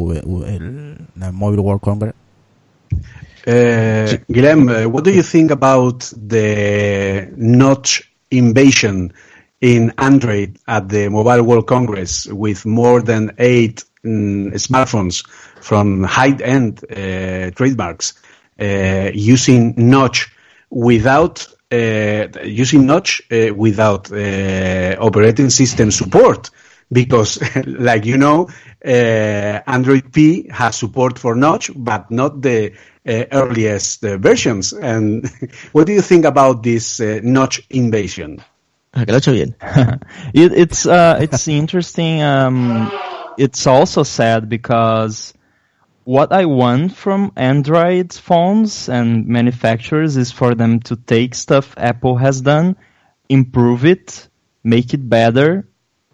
[0.47, 0.97] el,
[1.33, 2.15] Mobile World Congress?
[3.45, 9.13] Uh, Guillem, uh, what do you think about the notch invasion
[9.63, 15.27] in Android at the Mobile World Congress with more than eight um, smartphones
[15.63, 18.15] from high-end uh, trademarks
[18.61, 20.31] uh, using notch
[20.69, 26.51] without uh, using notch uh, without operating system support?
[26.93, 28.49] because, like you know,
[28.85, 28.89] uh,
[29.67, 32.73] Android P has support for Notch, but not the
[33.07, 34.73] uh, earliest uh, versions.
[34.73, 35.29] And
[35.73, 38.43] what do you think about this uh, Notch invasion?
[38.95, 39.55] Bien.
[40.35, 42.23] it, it's uh, it's interesting.
[42.23, 42.91] Um,
[43.39, 45.33] it's also sad because
[46.05, 52.17] what I want from Android phones and manufacturers is for them to take stuff Apple
[52.17, 52.77] has done,
[53.29, 54.29] improve it,
[54.63, 55.67] make it better,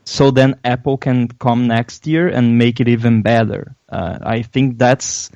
[0.04, 3.74] so then Apple can come next year and make it even better.
[3.88, 5.30] Uh, I think that's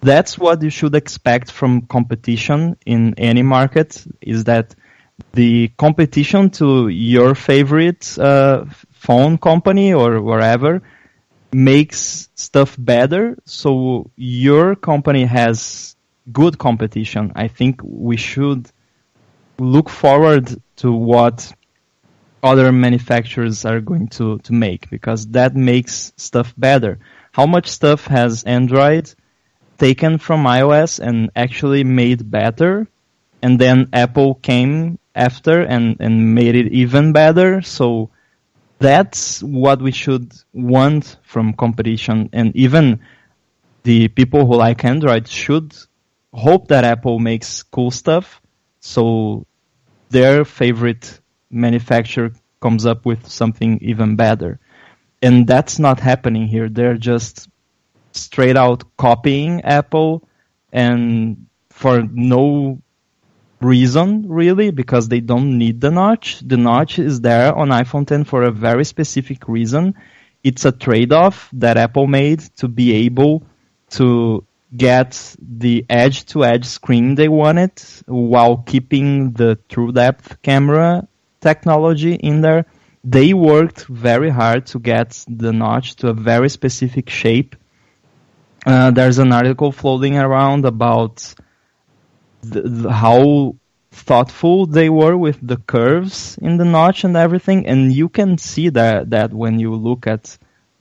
[0.00, 4.04] that's what you should expect from competition in any market.
[4.20, 4.74] Is that
[5.32, 10.82] the competition to your favorite uh, phone company or wherever
[11.52, 15.96] makes stuff better, so your company has
[16.32, 17.32] good competition.
[17.34, 18.70] I think we should
[19.58, 21.52] look forward to what
[22.42, 26.98] other manufacturers are going to, to make because that makes stuff better.
[27.32, 29.12] How much stuff has Android
[29.78, 32.88] taken from iOS and actually made better?
[33.42, 37.62] And then Apple came after and, and made it even better.
[37.62, 38.10] So
[38.78, 42.30] that's what we should want from competition.
[42.32, 43.00] And even
[43.84, 45.74] the people who like Android should
[46.32, 48.40] hope that Apple makes cool stuff.
[48.80, 49.46] So
[50.10, 51.20] their favorite
[51.50, 54.58] manufacturer comes up with something even better.
[55.20, 56.68] And that's not happening here.
[56.68, 57.48] They're just
[58.12, 60.28] straight out copying Apple
[60.72, 62.80] and for no
[63.64, 66.40] reason really because they don't need the notch.
[66.40, 69.94] The notch is there on iPhone 10 for a very specific reason.
[70.44, 73.44] It's a trade-off that Apple made to be able
[73.90, 74.44] to
[74.76, 81.06] get the edge-to-edge screen they wanted while keeping the true depth camera
[81.40, 82.64] technology in there.
[83.04, 87.56] They worked very hard to get the notch to a very specific shape.
[88.64, 91.34] Uh, there's an article floating around about
[92.42, 93.56] the, the, how
[93.90, 98.68] thoughtful they were with the curves in the notch and everything, and you can see
[98.70, 100.36] that that when you look at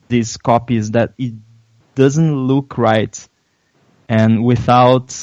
[0.08, 1.34] these copies that it
[1.96, 3.28] doesn't look right,
[4.10, 5.16] and without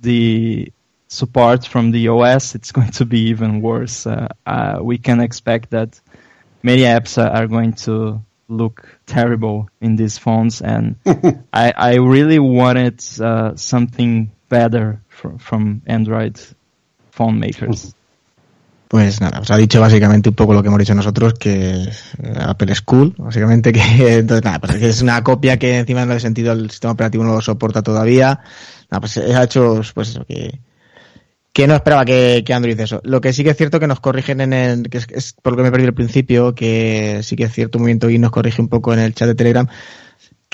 [0.00, 0.72] the
[1.08, 4.06] support from the OS, it's going to be even worse.
[4.06, 6.00] Uh, uh, we can expect that
[6.62, 10.96] many apps are going to look terrible in these phones, and
[11.52, 16.36] I, I, really wanted uh, something better from, from Android
[17.10, 17.94] phone makers.
[18.88, 21.88] Pues nada, os ha dicho básicamente un poco lo que hemos dicho nosotros, que
[22.38, 26.20] Apple es cool, básicamente que entonces nada, pues es una copia que encima no el
[26.20, 28.40] sentido el sistema operativo no lo soporta todavía.
[28.90, 30.60] Nada, pues ha hecho pues eso que
[31.54, 33.00] que no esperaba que, que, Android eso.
[33.04, 35.56] Lo que sí que es cierto que nos corrigen en el, que es, por lo
[35.56, 38.60] que me perdí al principio, que sí que es cierto, un movimiento y nos corrige
[38.60, 39.68] un poco en el chat de Telegram,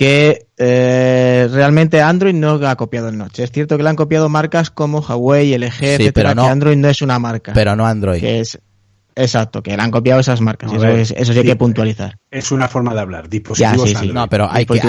[0.00, 3.40] que eh, realmente Android no ha copiado el Notch.
[3.40, 6.76] Es cierto que le han copiado marcas como Huawei, LG, etcétera, pero no, que Android
[6.78, 7.52] no es una marca.
[7.52, 8.18] Pero no Android.
[8.18, 8.58] Que es,
[9.14, 10.72] Exacto, que le han copiado esas marcas.
[10.72, 12.16] eso, es, eso sí hay que puntualizar.
[12.30, 13.28] Es una forma de hablar.
[13.28, 14.14] Dispositivos Android.
[14.14, 14.80] No, pero hay que,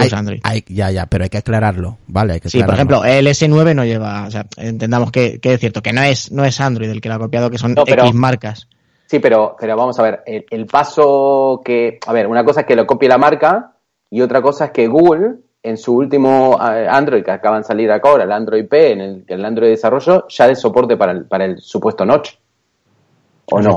[0.44, 2.36] hay, ya, ya, pero hay que aclararlo, ¿vale?
[2.36, 5.60] Hay que sí, por ejemplo, el S9 no lleva, o sea, entendamos que, que, es
[5.60, 8.14] cierto, que no es, no es Android el que lo ha copiado, que son X
[8.14, 8.70] marcas.
[9.08, 12.78] Sí, pero, pero vamos a ver, el, paso que, a ver, una cosa es que
[12.78, 13.74] lo copie la marca
[14.12, 18.26] y otra cosa es que Google, en su último Android que acaban de salir ahora,
[18.26, 21.46] el Android P, en el, el Android de desarrollo, ya de soporte para el, para
[21.46, 22.32] el supuesto notch.
[23.52, 23.76] ¿O no?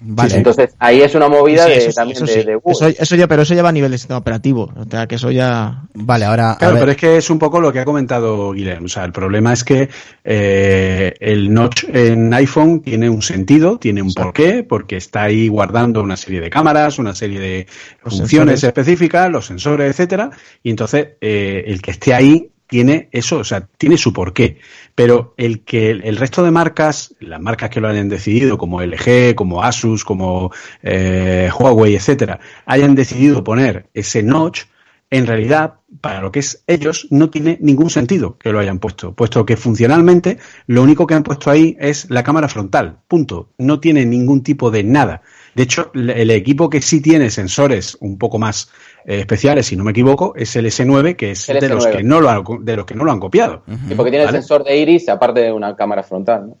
[0.00, 0.36] Vale.
[0.36, 2.96] entonces, ahí es una movida de, también de, Google.
[2.98, 4.72] Eso, ya, pero eso ya va a nivel de sistema operativo.
[4.74, 5.82] O sea, que eso ya.
[5.92, 6.56] Vale, ahora.
[6.58, 8.86] Claro, pero es que es un poco lo que ha comentado Guillermo.
[8.86, 9.90] O sea, el problema es que
[10.24, 16.02] eh, el notch en iPhone tiene un sentido, tiene un porqué, porque está ahí guardando
[16.02, 17.66] una serie de cámaras, una serie de
[18.02, 20.30] funciones específicas, los sensores, etcétera.
[20.62, 24.58] Y entonces, eh, el que esté ahí tiene eso, o sea, tiene su porqué.
[24.94, 29.34] Pero el que el resto de marcas, las marcas que lo hayan decidido, como LG,
[29.34, 30.52] como Asus, como
[30.82, 34.62] eh, Huawei, etcétera, hayan decidido poner ese notch,
[35.12, 39.12] en realidad, para lo que es ellos, no tiene ningún sentido que lo hayan puesto,
[39.12, 43.50] puesto que funcionalmente lo único que han puesto ahí es la cámara frontal, punto.
[43.58, 45.22] No tiene ningún tipo de nada.
[45.56, 48.70] De hecho, el equipo que sí tiene sensores un poco más
[49.04, 52.30] especiales, si no me equivoco, es el S9, que es de los que no lo
[52.30, 53.62] han, de los que no lo han copiado.
[53.96, 56.48] porque tiene el sensor de iris aparte de una cámara frontal.
[56.48, 56.56] ¿no?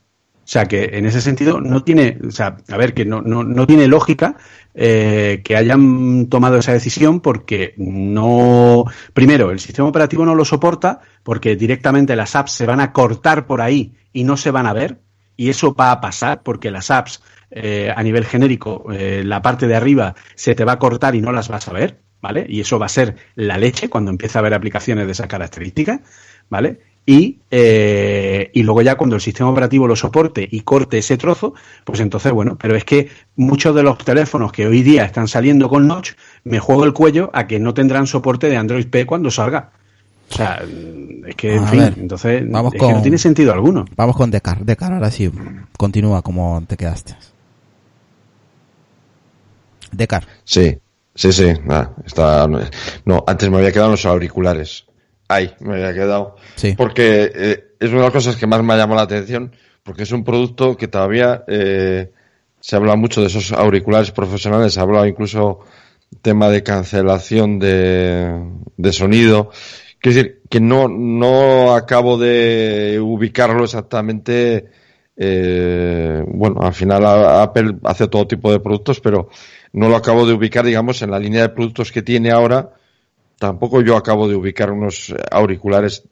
[0.50, 3.44] O sea que en ese sentido no tiene, o sea, a ver, que no, no,
[3.44, 4.36] no tiene lógica
[4.74, 11.02] eh, que hayan tomado esa decisión porque no, primero, el sistema operativo no lo soporta
[11.22, 14.72] porque directamente las apps se van a cortar por ahí y no se van a
[14.72, 14.98] ver.
[15.36, 17.22] Y eso va a pasar porque las apps
[17.52, 21.30] eh, a nivel genérico, la parte de arriba se te va a cortar y no
[21.30, 22.00] las vas a ver.
[22.20, 22.46] ¿Vale?
[22.48, 26.00] Y eso va a ser la leche cuando empiece a haber aplicaciones de esas características,
[26.48, 26.80] ¿vale?
[27.06, 31.54] Y, eh, y luego ya cuando el sistema operativo lo soporte y corte ese trozo,
[31.84, 35.68] pues entonces, bueno, pero es que muchos de los teléfonos que hoy día están saliendo
[35.68, 36.12] con Notch,
[36.44, 39.70] me juego el cuello a que no tendrán soporte de Android P cuando salga.
[40.30, 40.62] O sea,
[41.26, 43.84] es que, en fin, entonces vamos es que no tiene sentido alguno.
[43.96, 44.64] Vamos con Decar.
[44.64, 45.28] Decar, ahora sí,
[45.76, 47.16] continúa como te quedaste.
[49.90, 50.28] Decar.
[50.44, 50.78] Sí.
[51.20, 52.48] Sí, sí, nada, está,
[53.04, 54.86] no, antes me había quedado los auriculares.
[55.28, 56.36] Ahí, me había quedado.
[56.56, 56.72] Sí.
[56.74, 59.52] Porque eh, es una de las cosas que más me ha llamado la atención,
[59.82, 62.10] porque es un producto que todavía eh,
[62.58, 65.60] se habla mucho de esos auriculares profesionales, se ha hablado incluso
[66.22, 68.42] tema de cancelación de,
[68.78, 69.50] de sonido.
[69.98, 74.70] Quiero decir, que no, no acabo de ubicarlo exactamente.
[75.18, 79.28] Eh, bueno, al final Apple hace todo tipo de productos, pero
[79.72, 82.70] no lo acabo de ubicar, digamos, en la línea de productos que tiene ahora.
[83.38, 86.04] Tampoco yo acabo de ubicar unos auriculares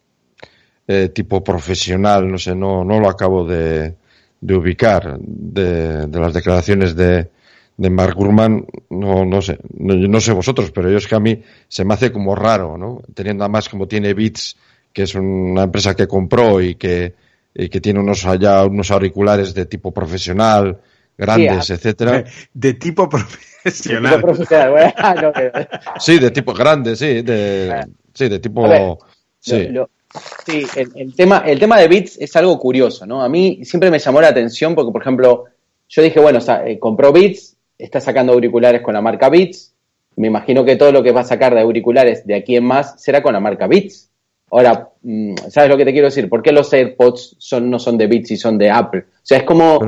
[0.87, 3.95] eh, tipo profesional, no sé, no, no lo acabo de,
[4.41, 7.31] de ubicar de, de, las declaraciones de,
[7.77, 11.21] de Mark Gurman, no, no sé, no, no, sé vosotros, pero yo es que a
[11.21, 13.03] mí se me hace como raro, ¿no?
[13.13, 14.57] Teniendo además como tiene Beats,
[14.93, 17.15] que es una empresa que compró y que,
[17.55, 20.81] y que tiene unos allá unos auriculares de tipo profesional,
[21.19, 22.25] grandes, etcétera.
[22.55, 24.25] De tipo profesional.
[24.97, 25.15] Ah,
[25.99, 28.99] sí, de tipo grande, sí, de, sí, de tipo.
[29.41, 29.69] sí.
[30.47, 33.23] sí, el, tema, el tema de Beats es algo curioso, ¿no?
[33.23, 35.45] A mí siempre me llamó la atención porque, por ejemplo,
[35.89, 39.75] yo dije, bueno, o eh, compró Beats, está sacando auriculares con la marca Beats.
[40.17, 43.01] Me imagino que todo lo que va a sacar de auriculares de aquí en más
[43.03, 44.11] será con la marca Beats.
[44.51, 46.29] Ahora, mm, ¿sabes lo que te quiero decir?
[46.29, 49.01] ¿Por qué los AirPods son, no son de Beats y son de Apple?
[49.01, 49.79] O sea, es como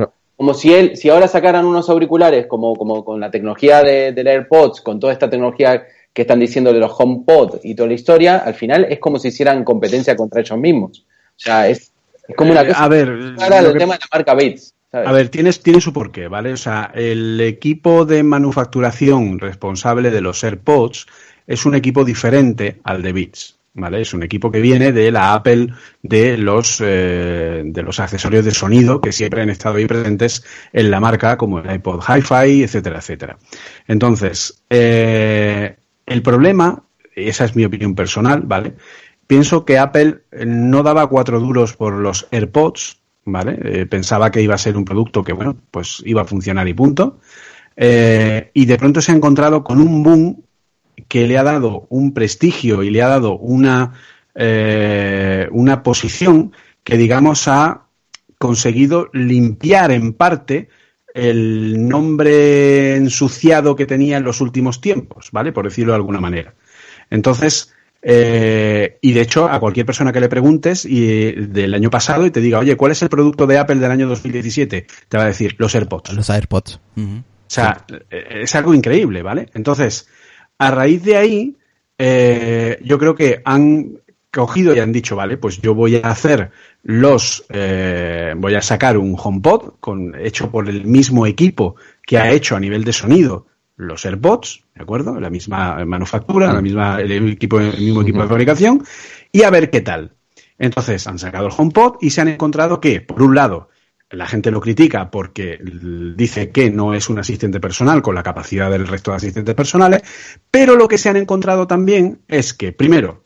[0.41, 4.25] como si él, si ahora sacaran unos auriculares como, como con la tecnología de, del
[4.25, 8.37] AirPods, con toda esta tecnología que están diciendo de los HomePod y toda la historia,
[8.37, 11.05] al final es como si hicieran competencia contra ellos mismos.
[11.05, 11.91] O sea, es,
[12.35, 12.83] como una cosa.
[12.83, 14.73] a ver, el tema de la marca Beats.
[14.91, 16.53] A ver, tienes, tiene su porqué, ¿vale?
[16.53, 21.05] O sea, el equipo de manufacturación responsable de los AirPods
[21.45, 23.59] es un equipo diferente al de Beats.
[23.73, 24.01] ¿Vale?
[24.01, 25.69] Es un equipo que viene de la Apple
[26.01, 30.91] de los, eh, de los accesorios de sonido que siempre han estado ahí presentes en
[30.91, 33.37] la marca, como el iPod Hi-Fi, etcétera, etcétera.
[33.87, 36.83] Entonces, eh, el problema,
[37.15, 38.75] esa es mi opinión personal, ¿vale?
[39.27, 43.57] Pienso que Apple no daba cuatro duros por los AirPods, ¿vale?
[43.63, 46.73] Eh, pensaba que iba a ser un producto que, bueno, pues iba a funcionar y
[46.73, 47.19] punto.
[47.77, 50.43] y de pronto se ha encontrado con un boom
[51.07, 53.93] que le ha dado un prestigio y le ha dado una,
[54.35, 57.83] eh, una posición que, digamos, ha
[58.37, 60.69] conseguido limpiar en parte
[61.13, 65.51] el nombre ensuciado que tenía en los últimos tiempos, ¿vale?
[65.51, 66.53] Por decirlo de alguna manera.
[67.09, 72.25] Entonces, eh, y de hecho, a cualquier persona que le preguntes y, del año pasado
[72.25, 74.87] y te diga, oye, ¿cuál es el producto de Apple del año 2017?
[75.07, 76.13] Te va a decir los AirPods.
[76.13, 76.79] Los AirPods.
[77.47, 79.49] sea, es algo increíble, ¿vale?
[79.53, 80.07] Entonces,
[80.61, 81.57] a raíz de ahí,
[81.97, 83.97] eh, yo creo que han
[84.31, 86.51] cogido y han dicho, vale, pues yo voy a hacer
[86.83, 92.29] los, eh, voy a sacar un HomePod con, hecho por el mismo equipo que ha
[92.29, 95.19] hecho a nivel de sonido los AirPods, ¿de acuerdo?
[95.19, 98.83] La misma manufactura, la misma, el, equipo, el mismo equipo de fabricación,
[99.31, 100.11] y a ver qué tal.
[100.59, 103.69] Entonces han sacado el HomePod y se han encontrado que, por un lado,
[104.11, 105.59] la gente lo critica porque
[106.15, 110.03] dice que no es un asistente personal con la capacidad del resto de asistentes personales,
[110.49, 113.23] pero lo que se han encontrado también es que, primero,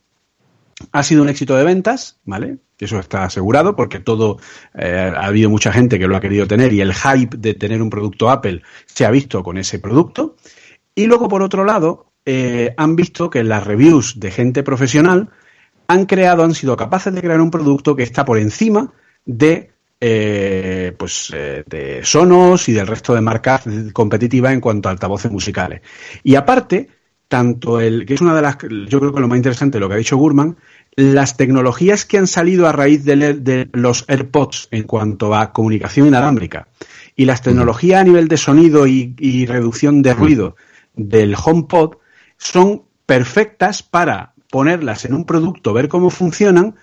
[0.92, 2.58] ha sido un éxito de ventas, ¿vale?
[2.78, 4.38] Eso está asegurado porque todo,
[4.74, 7.82] eh, ha habido mucha gente que lo ha querido tener y el hype de tener
[7.82, 10.36] un producto Apple se ha visto con ese producto.
[10.94, 15.30] Y luego, por otro lado, eh, han visto que las reviews de gente profesional
[15.88, 18.94] han creado, han sido capaces de crear un producto que está por encima
[19.26, 25.32] de eh, pues de Sonos y del resto de marcas competitivas en cuanto a altavoces
[25.32, 25.82] musicales.
[26.24, 26.90] Y aparte,
[27.28, 29.96] tanto el, que es una de las, yo creo que lo más interesante lo que
[29.96, 30.58] ha dicho Gurman,
[30.96, 36.68] las tecnologías que han salido a raíz de, los AirPods en cuanto a comunicación inalámbrica
[37.16, 40.56] y las tecnologías a nivel de sonido y, reducción de ruido
[40.96, 41.98] del HomePod
[42.38, 46.76] son perfectas para ponerlas en un producto, ver cómo funcionan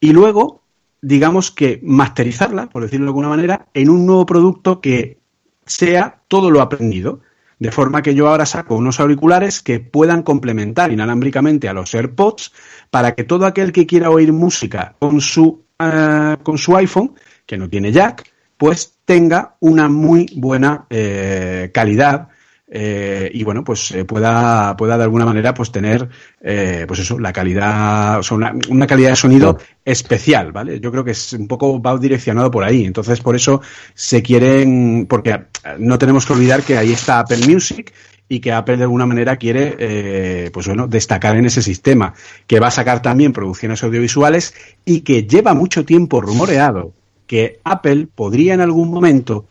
[0.00, 0.62] y luego,
[1.04, 5.18] digamos que masterizarla, por decirlo de alguna manera, en un nuevo producto que
[5.66, 7.20] sea todo lo aprendido.
[7.58, 12.52] De forma que yo ahora saco unos auriculares que puedan complementar inalámbricamente a los AirPods
[12.90, 17.14] para que todo aquel que quiera oír música con su, eh, con su iPhone,
[17.46, 18.24] que no tiene jack,
[18.56, 22.28] pues tenga una muy buena eh, calidad
[22.76, 26.08] eh, y bueno, pues pueda, pueda de alguna manera pues tener
[26.40, 30.80] pues eso, la calidad, o sea, una, calidad de sonido especial, ¿vale?
[30.80, 32.84] Yo creo que es un poco va direccionado por ahí.
[32.84, 33.62] Entonces, por eso
[33.94, 35.44] se quieren, porque
[35.78, 37.92] no tenemos que olvidar que ahí está Apple Music
[38.28, 42.14] y que Apple de alguna manera quiere, eh, pues bueno, destacar en ese sistema,
[42.46, 44.54] que va a sacar también producciones audiovisuales
[44.84, 46.92] y que lleva mucho tiempo rumoreado
[47.26, 49.46] que Apple podría en algún momento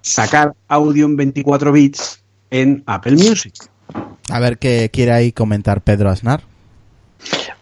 [0.00, 2.21] sacar audio en 24 bits
[2.52, 3.54] en Apple Music.
[4.30, 6.42] A ver qué quiere ahí comentar Pedro Aznar.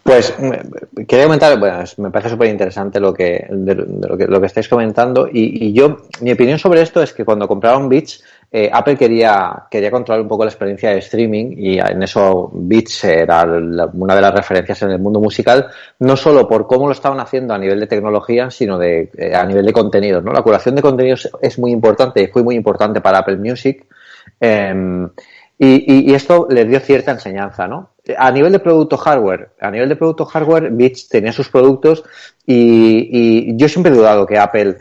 [0.02, 4.46] Pues mm, quería comentar, bueno, me parece súper interesante lo que, lo que, lo que
[4.46, 8.22] estáis comentando y, y, yo, mi opinión sobre esto es que cuando compraron Beats,
[8.52, 13.04] eh, Apple quería, quería controlar un poco la experiencia de streaming y en eso Beats
[13.04, 15.68] era una de las referencias en el mundo musical,
[16.00, 19.44] no solo por cómo lo estaban haciendo a nivel de tecnología, sino de, eh, a
[19.44, 20.24] nivel de contenidos.
[20.24, 20.32] ¿no?
[20.32, 23.86] La curación de contenidos es muy importante y fue muy importante para Apple Music.
[24.38, 25.08] Em,
[25.58, 27.90] y, y, esto les dio cierta enseñanza, ¿no?
[28.16, 32.02] A nivel de producto hardware, a nivel de producto hardware, Beats tenía sus productos
[32.46, 34.78] y, y yo siempre he dudado que Apple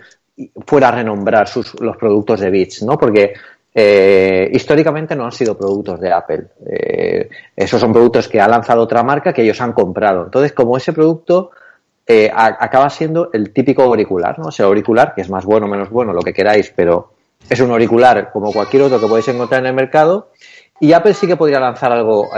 [0.65, 2.97] fuera a renombrar sus, los productos de Beats, ¿no?
[2.97, 3.33] Porque
[3.73, 6.47] eh, históricamente no han sido productos de Apple.
[6.65, 10.23] Eh, esos son productos que ha lanzado otra marca que ellos han comprado.
[10.23, 11.51] Entonces, como ese producto
[12.05, 14.49] eh, acaba siendo el típico auricular, ¿no?
[14.49, 17.13] Ese auricular, que es más bueno o menos bueno, lo que queráis, pero
[17.47, 20.31] es un auricular como cualquier otro que podéis encontrar en el mercado.
[20.79, 22.29] Y Apple sí que podría lanzar algo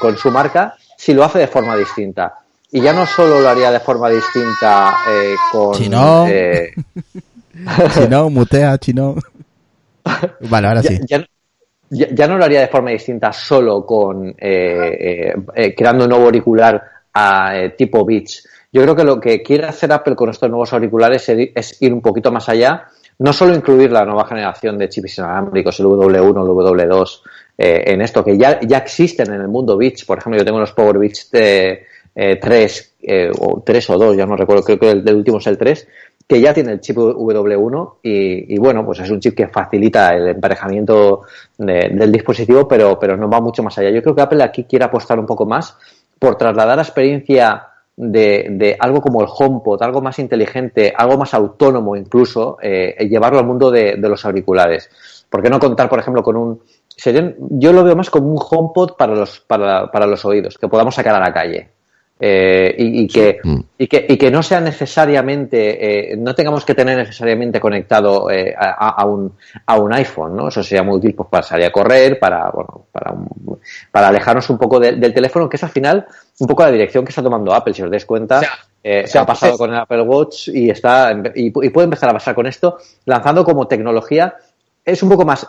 [0.00, 2.34] con su marca si lo hace de forma distinta.
[2.72, 4.94] Y ya no solo lo haría de forma distinta
[5.52, 5.74] con...
[5.74, 6.26] Chino.
[7.94, 9.16] chino, mutea, chino.
[10.48, 10.98] Vale, ahora sí.
[11.92, 16.26] Ya, no lo haría de forma distinta solo con eh, eh, eh, creando un nuevo
[16.26, 16.80] auricular
[17.12, 18.48] a tipo Beats.
[18.72, 22.00] Yo creo que lo que quiere hacer Apple con estos nuevos auriculares es, ir un
[22.00, 22.86] poquito más allá,
[23.20, 27.20] no solo incluir la nueva generación de chips inalámbricos, el W1, el W2,
[27.58, 30.06] en esto, que ya, ya existen en el mundo Beats.
[30.06, 32.94] Por ejemplo, yo tengo los Power de, 3,
[33.38, 35.86] o 3 o 2, ya no recuerdo, creo que el, último es el 3,
[36.26, 40.28] que ya tiene el chip W1 y, bueno, pues es un chip que facilita el
[40.28, 41.24] emparejamiento
[41.58, 43.90] del dispositivo, pero, pero no va mucho más allá.
[43.90, 45.76] Yo creo que Apple aquí quiere apostar un poco más
[46.18, 47.69] por trasladar la experiencia
[48.00, 53.46] de, algo como el HomePod, algo más inteligente, algo más autónomo incluso, eh, llevarlo al
[53.46, 54.90] mundo de, los auriculares.
[55.28, 56.60] ¿Por qué no contar, por ejemplo, con un...
[57.50, 60.94] yo lo veo más como un HomePod para los, para, para los oídos, que podamos
[60.94, 61.70] sacar a la calle.
[62.22, 63.60] Eh, y, que, mm.
[63.78, 68.54] y, que, y que no sea necesariamente, eh, no tengamos que tener necesariamente conectado eh,
[68.54, 69.32] a, un,
[69.64, 70.48] a un iPhone, ¿no?
[70.48, 73.14] Eso sería muy útil pues, para salir a correr, para, bueno, para,
[73.90, 76.06] para alejarnos un poco del teléfono, que es al final
[76.38, 78.42] un poco la dirección que está tomando Apple, si os dais cuenta.
[78.82, 82.34] se ha pasado con el Apple Watch y está y, y, puede empezar a pasar
[82.34, 84.34] con esto, lanzando como tecnología,
[84.84, 85.48] es un poco más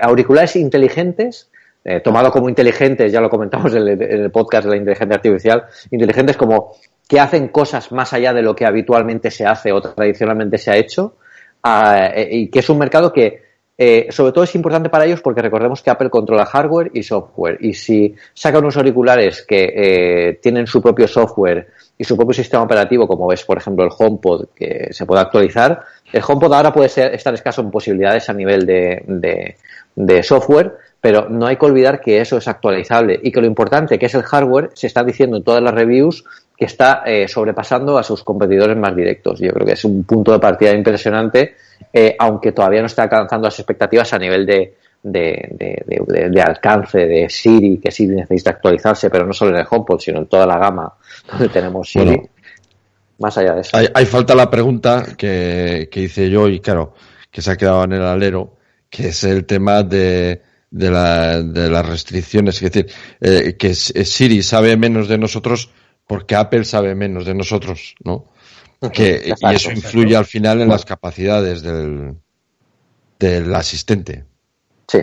[0.00, 1.50] auriculares inteligentes
[1.88, 6.36] eh, tomado como inteligentes, ya lo comentamos en el, podcast de la inteligencia artificial, inteligentes
[6.36, 6.74] como
[7.08, 10.76] que hacen cosas más allá de lo que habitualmente se hace o tradicionalmente se ha
[10.76, 11.14] hecho,
[11.62, 13.48] ah, eh, y que es un mercado que
[13.80, 17.58] eh, sobre todo es importante para ellos porque recordemos que Apple controla hardware y software.
[17.60, 22.64] Y si sacan unos auriculares que eh, tienen su propio software y su propio sistema
[22.64, 25.80] operativo, como es, por ejemplo, el HomePod, que se puede actualizar,
[26.12, 29.54] el HomePod ahora puede ser, estar escaso en posibilidades a nivel de,
[29.94, 33.98] de, software, pero no hay que olvidar que eso es actualizable y que lo importante
[33.98, 36.24] que es el hardware se está diciendo en todas las reviews
[36.56, 39.38] que está eh, sobrepasando a sus competidores más directos.
[39.38, 41.54] Yo creo que es un punto de partida impresionante
[41.92, 47.78] eh, aunque todavía no está alcanzando las expectativas a nivel de, de, alcance de Siri,
[47.78, 50.92] que Siri necesita actualizarse, pero no solo en el HomePod, sino en toda la gama
[51.30, 52.20] donde tenemos Siri.
[53.18, 53.76] más allá de eso.
[53.94, 56.94] Hay, falta la pregunta que, hice yo y claro,
[57.30, 58.56] que se ha quedado en el alero,
[58.90, 62.62] que es el tema de, de, la, de las restricciones.
[62.62, 65.70] Es decir, eh, que Siri sabe menos de nosotros
[66.06, 68.26] porque Apple sabe menos de nosotros, ¿no?
[68.92, 72.14] Que, y eso influye al final en las capacidades del,
[73.18, 74.24] del asistente.
[74.86, 74.98] Sí.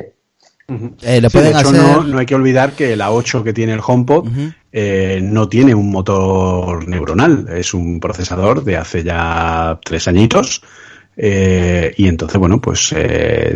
[0.68, 4.28] Eh, de hecho, no, hay que olvidar que la 8 que tiene el HomePod
[4.72, 10.64] eh, no tiene un motor neuronal, es un procesador de hace ya tres añitos.
[11.18, 12.94] Eh, y entonces, bueno, pues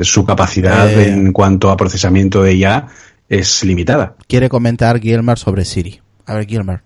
[0.03, 2.87] su capacidad en cuanto a procesamiento de IA
[3.27, 4.15] es limitada.
[4.27, 5.99] Quiere comentar Guillermo sobre Siri.
[6.25, 6.79] A ver, Guillermo.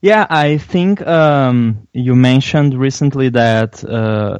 [0.00, 4.38] Yeah, I think um, you mentioned recently that uh,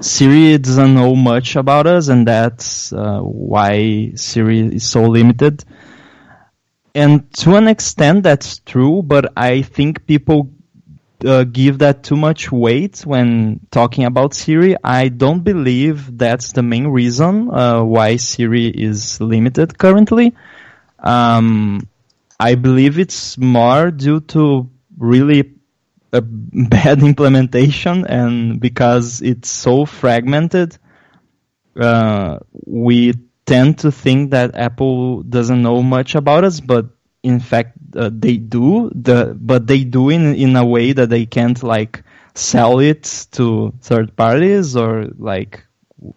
[0.00, 5.64] Siri doesn't know much about us, and that's uh, why Siri is so limited.
[6.94, 10.50] And to an extent, that's true, but I think people
[11.24, 14.76] uh, give that too much weight when talking about Siri.
[14.82, 20.34] I don't believe that's the main reason uh, why Siri is limited currently.
[20.98, 21.88] Um,
[22.38, 25.54] I believe it's more due to really
[26.12, 30.76] a bad implementation and because it's so fragmented,
[31.78, 33.14] uh, we
[33.46, 36.86] tend to think that Apple doesn't know much about us, but
[37.22, 38.90] in fact uh, they do.
[38.94, 42.02] The but they do in in a way that they can't like
[42.34, 45.64] sell it to third parties or like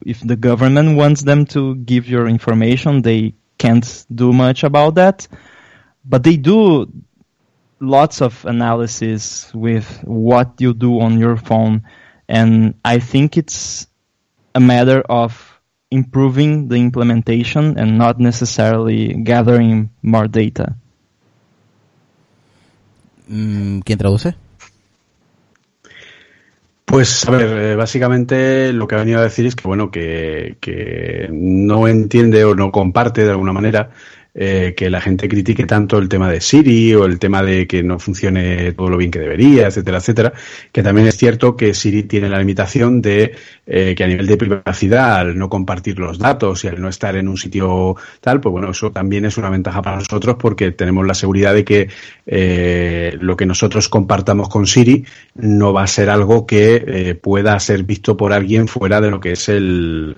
[0.05, 5.27] if the government wants them to give your information, they can't do much about that.
[6.03, 6.91] But they do
[7.79, 11.83] lots of analysis with what you do on your phone,
[12.27, 13.87] and I think it's
[14.55, 15.59] a matter of
[15.91, 20.75] improving the implementation and not necessarily gathering more data.
[23.27, 24.35] Mm, ¿Quién traduce?
[26.85, 30.57] Pues, a ver, eh, básicamente lo que ha venido a decir es que, bueno, que,
[30.61, 33.89] que no entiende o no comparte de alguna manera
[34.37, 37.81] eh, que la gente critique tanto el tema de Siri o el tema de que
[37.83, 40.33] no funcione todo lo bien que debería, etcétera, etcétera,
[40.73, 43.33] que también es cierto que Siri tiene la limitación de
[43.65, 47.15] eh, que a nivel de privacidad, al no compartir los datos y al no estar
[47.15, 51.07] en un sitio tal, pues bueno, eso también es una ventaja para nosotros porque tenemos
[51.07, 51.87] la seguridad de que
[52.25, 55.05] eh, lo que nosotros compartamos con Siri
[55.35, 59.31] no va a ser algo que pueda ser visto por alguien fuera de lo que
[59.31, 60.17] es el,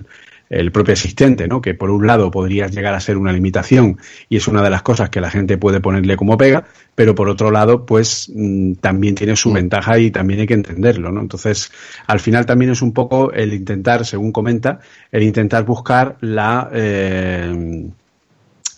[0.50, 1.60] el propio asistente, ¿no?
[1.60, 4.82] Que por un lado podría llegar a ser una limitación y es una de las
[4.82, 9.14] cosas que la gente puede ponerle como pega, pero por otro lado, pues mm, también
[9.14, 9.54] tiene su mm.
[9.54, 11.20] ventaja y también hay que entenderlo, ¿no?
[11.20, 11.70] Entonces,
[12.06, 14.80] al final también es un poco el intentar, según comenta,
[15.12, 17.88] el intentar buscar la eh,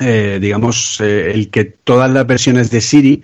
[0.01, 3.23] eh, digamos, eh, el que todas las versiones de Siri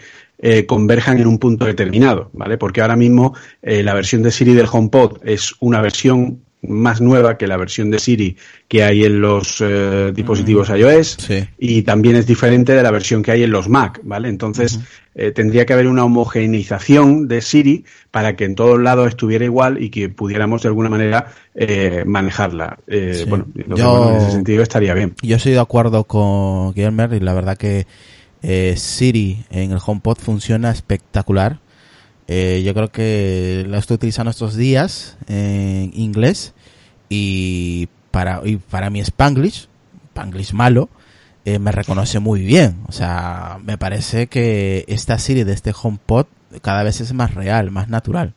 [0.66, 2.58] converjan en un punto determinado, ¿vale?
[2.58, 7.46] Porque ahora mismo la versión de Siri del HomePod es una versión más nueva que
[7.46, 8.36] la versión de Siri
[8.68, 11.18] que hay en los eh, dispositivos iOS
[11.58, 14.28] y también es diferente de la versión que hay en los Mac, ¿vale?
[14.28, 14.80] Entonces
[15.14, 19.82] eh, tendría que haber una homogeneización de Siri para que en todos lados estuviera igual
[19.82, 22.78] y que pudiéramos de alguna manera eh, manejarla.
[23.28, 25.14] Bueno, en ese sentido estaría bien.
[25.22, 27.86] Yo estoy de acuerdo con Guillermo y la verdad que
[28.76, 31.60] Siri en el HomePod funciona espectacular
[32.28, 36.54] eh, yo creo que la estoy utilizando estos días en inglés
[37.08, 39.68] y para, y para mi Spanglish,
[40.10, 40.88] Spanglish malo,
[41.44, 42.78] eh, me reconoce muy bien.
[42.88, 46.26] O sea, me parece que esta serie de este HomePod
[46.62, 48.34] cada vez es más real, más natural.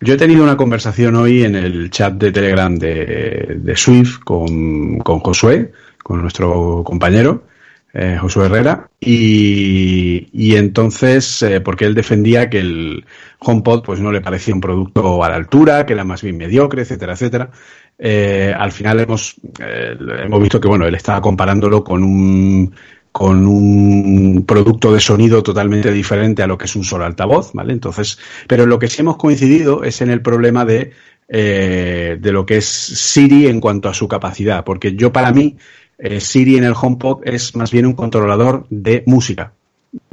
[0.00, 4.98] Yo he tenido una conversación hoy en el chat de Telegram de, de Swift con,
[4.98, 7.44] con Josué, con nuestro compañero,
[7.92, 13.04] eh, Josué Herrera, y, y entonces, eh, porque él defendía que el
[13.38, 16.82] HomePod pues no le parecía un producto a la altura, que era más bien mediocre,
[16.82, 17.50] etcétera, etcétera.
[17.98, 22.72] Eh, al final hemos, hemos visto que bueno, él estaba comparándolo con un
[23.12, 27.72] con un producto de sonido totalmente diferente a lo que es un solo altavoz, ¿vale?
[27.72, 30.92] Entonces, pero lo que sí hemos coincidido es en el problema de,
[31.28, 35.56] eh, de lo que es Siri en cuanto a su capacidad, porque yo para mí
[36.02, 39.52] eh, Siri en el HomePod es más bien un controlador de música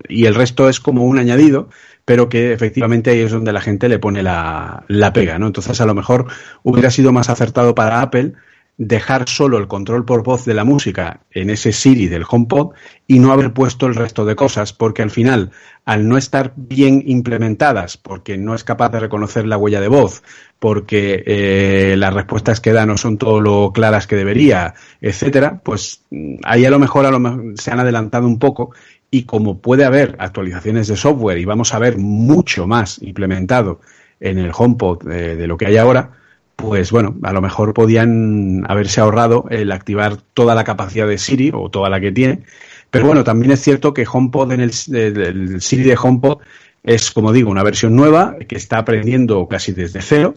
[0.08, 1.70] y el resto es como un añadido,
[2.06, 5.48] pero que efectivamente ahí es donde la gente le pone la, la pega, ¿no?
[5.48, 6.28] Entonces a lo mejor
[6.64, 8.34] hubiera sido más acertado para Apple
[8.78, 12.74] dejar solo el control por voz de la música en ese Siri del HomePod
[13.08, 15.52] y no haber puesto el resto de cosas, porque al final,
[15.84, 20.22] al no estar bien implementadas, porque no es capaz de reconocer la huella de voz,
[20.60, 26.04] porque eh, las respuestas que da no son todo lo claras que debería, etcétera, pues
[26.12, 28.72] mm, ahí a lo mejor, a lo mejor se han adelantado un poco
[29.10, 33.80] y como puede haber actualizaciones de software y vamos a ver mucho más implementado
[34.20, 36.12] en el HomePod eh, de lo que hay ahora,
[36.58, 41.52] pues bueno, a lo mejor podían haberse ahorrado el activar toda la capacidad de Siri
[41.54, 42.42] o toda la que tiene.
[42.90, 46.40] Pero bueno, también es cierto que HomePod en el, Siri de HomePod
[46.84, 50.34] es, como digo, una versión nueva que está aprendiendo casi desde cero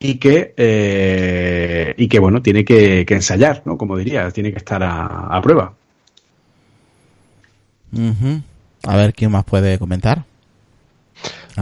[0.00, 3.78] y que, eh, y que bueno, tiene que, ensayar, ¿no?
[3.78, 5.74] Como diría, tiene que estar a, prueba.
[8.82, 10.24] A ver, ¿quién más puede comentar?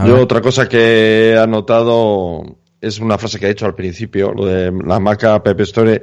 [0.07, 4.45] Yo otra cosa que he anotado es una frase que ha dicho al principio, lo
[4.45, 6.01] de la marca Pepe Store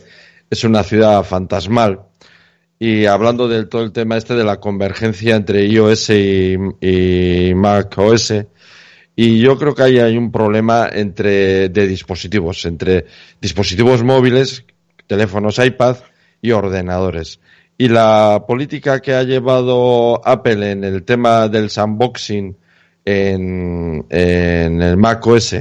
[0.48, 2.02] es una ciudad fantasmal.
[2.78, 8.34] Y hablando del todo el tema este de la convergencia entre iOS y, Mac OS,
[9.16, 13.06] y yo creo que ahí hay un problema entre de dispositivos, entre
[13.40, 14.64] dispositivos móviles,
[15.08, 15.96] teléfonos iPad
[16.40, 17.40] y ordenadores.
[17.76, 22.56] Y la política que ha llevado Apple en el tema del sandboxing
[23.04, 25.56] en, en el Mac OS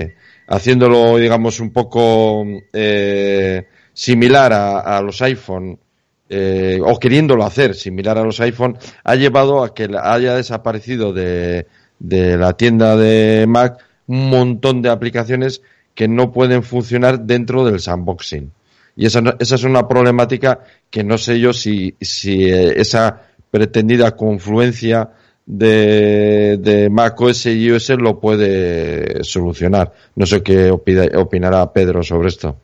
[0.48, 5.78] haciéndolo, digamos, un poco eh, similar a, los iPhone,
[6.30, 11.68] eh, o queriéndolo hacer similar a los iPhone, ha llevado a que haya desaparecido de,
[12.00, 15.62] de la tienda de Mac un montón de aplicaciones
[15.94, 18.52] que no pueden funcionar dentro del sandboxing.
[18.96, 24.16] Y esa, esa es una problemática que no sé yo si, si eh, esa pretendida
[24.16, 25.12] confluencia
[25.48, 29.94] de, de Mac OS y iOS lo puede solucionar.
[30.16, 32.58] No sé qué opinará Pedro sobre esto.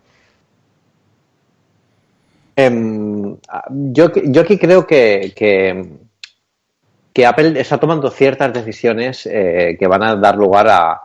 [2.56, 3.36] Em,
[3.70, 10.16] yo, yo aquí creo que, que, Apple está tomando ciertas decisiones eh, que van a
[10.18, 11.02] dar lugar a,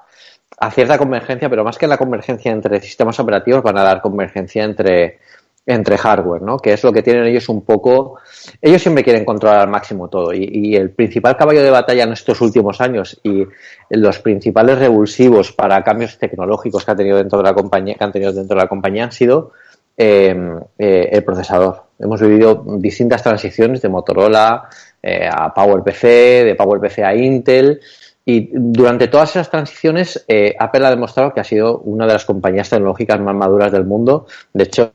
[0.58, 4.64] a cierta convergencia, pero más que la convergencia entre sistemas operativos, van a dar convergencia
[4.64, 5.20] entre
[5.68, 6.58] entre hardware, ¿no?
[6.58, 8.18] Que es lo que tienen ellos un poco.
[8.60, 10.32] Ellos siempre quieren controlar al máximo todo.
[10.32, 13.46] Y, el principal caballo de batalla en estos últimos años y
[13.90, 18.12] los principales revulsivos para cambios tecnológicos que ha tenido dentro de la compañía, que han
[18.12, 19.52] tenido dentro de la compañía han sido
[19.94, 21.82] em, eh, el procesador.
[21.98, 24.70] Hemos vivido distintas transiciones de Motorola
[25.02, 27.80] eh, a PowerPC, de PowerPC a Intel.
[28.24, 32.24] Y durante todas esas transiciones, eh, Apple ha demostrado que ha sido una de las
[32.24, 34.26] compañías tecnológicas más maduras del mundo.
[34.52, 34.92] De hecho,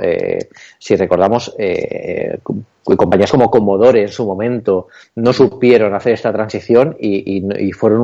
[0.00, 2.38] eh, si recordamos, eh,
[2.82, 8.00] compañías como Commodore en su momento no supieron hacer esta transición y, fueron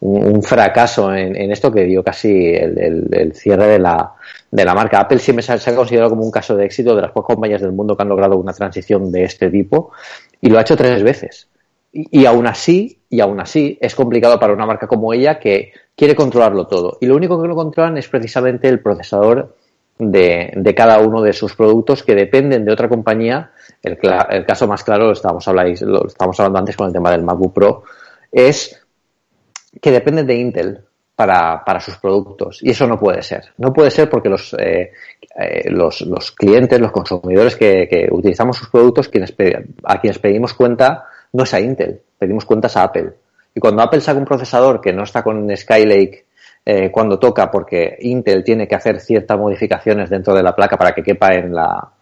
[0.00, 4.12] un, fracaso en, esto que dio casi el, cierre de la,
[4.50, 5.00] de la marca.
[5.00, 7.72] Apple siempre se ha, considerado como un caso de éxito de las pocas compañías del
[7.72, 9.92] mundo que han logrado una transición de este tipo
[10.40, 11.48] y lo ha hecho tres veces.
[11.92, 15.72] Y, y aún así, y aún así, es complicado para una marca como ella que
[15.96, 16.98] quiere controlarlo todo.
[17.00, 19.56] Y lo único que no controlan es precisamente el procesador
[19.98, 23.52] de, de, cada uno de sus productos que dependen de otra compañía.
[23.82, 23.98] El,
[24.30, 27.22] el caso más claro, lo estábamos, hablando, lo estábamos hablando antes con el tema del
[27.22, 27.82] MacBook Pro,
[28.30, 28.84] es
[29.80, 30.84] que dependen de Intel
[31.14, 32.62] para, para sus productos.
[32.62, 33.46] Y eso no puede ser.
[33.56, 34.92] No puede ser porque los, eh,
[35.36, 39.34] eh, los, los, clientes, los consumidores que, que utilizamos sus productos, quienes,
[39.84, 43.12] a quienes pedimos cuenta no es a Intel, pedimos cuentas a Apple.
[43.54, 46.27] Y cuando Apple saca un procesador que no está con Skylake
[46.70, 50.92] eh, cuando toca porque Intel tiene que hacer ciertas modificaciones dentro de la placa para
[50.92, 51.92] que quepa en la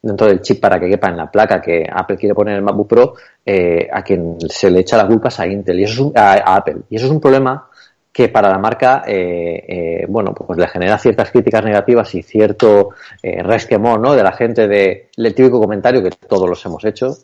[0.00, 2.64] dentro del chip para que quepa en la placa que Apple quiere poner en el
[2.64, 3.14] MacBook Pro,
[3.44, 6.56] eh, a quien se le echa la culpa es a Intel y eso es a,
[6.56, 7.68] Apple y eso es un problema
[8.10, 12.92] que para la marca, eh, bueno, pues le genera ciertas críticas negativas y cierto
[13.22, 14.14] resquemor, ¿no?
[14.14, 17.18] De la gente de, el típico comentario que todos los hemos hecho.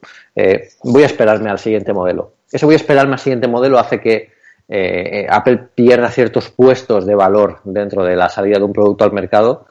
[0.85, 2.35] voy a esperarme al siguiente modelo.
[2.53, 7.15] Ese voy a esperarme al siguiente modelo hace que eh, Apple pierda ciertos puestos de
[7.15, 9.67] valor dentro de la salida de un producto al mercado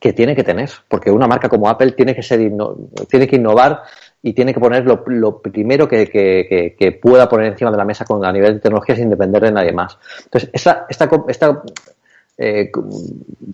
[0.00, 3.82] que tiene que tener, porque una marca como Apple tiene que ser innovar
[4.22, 5.02] y tiene que poner lo,
[5.40, 9.42] primero que, pueda poner encima de la mesa con a nivel de tecnología sin depender
[9.42, 9.98] de nadie más.
[10.24, 11.62] Entonces, esta, esta, esta
[12.36, 12.70] eh,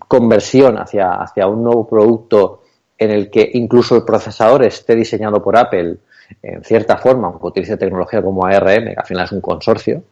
[0.07, 2.63] conversión hacia, hacia un nuevo producto
[2.97, 5.97] en el que incluso el procesador esté diseñado por Apple
[6.41, 10.03] en cierta forma, aunque utilice tecnología como ARM, que al final es un consorcio,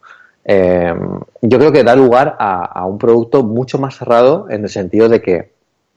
[0.44, 0.94] eh,
[1.40, 5.20] yo creo que da lugar a, un producto mucho más cerrado en el sentido de
[5.20, 5.52] que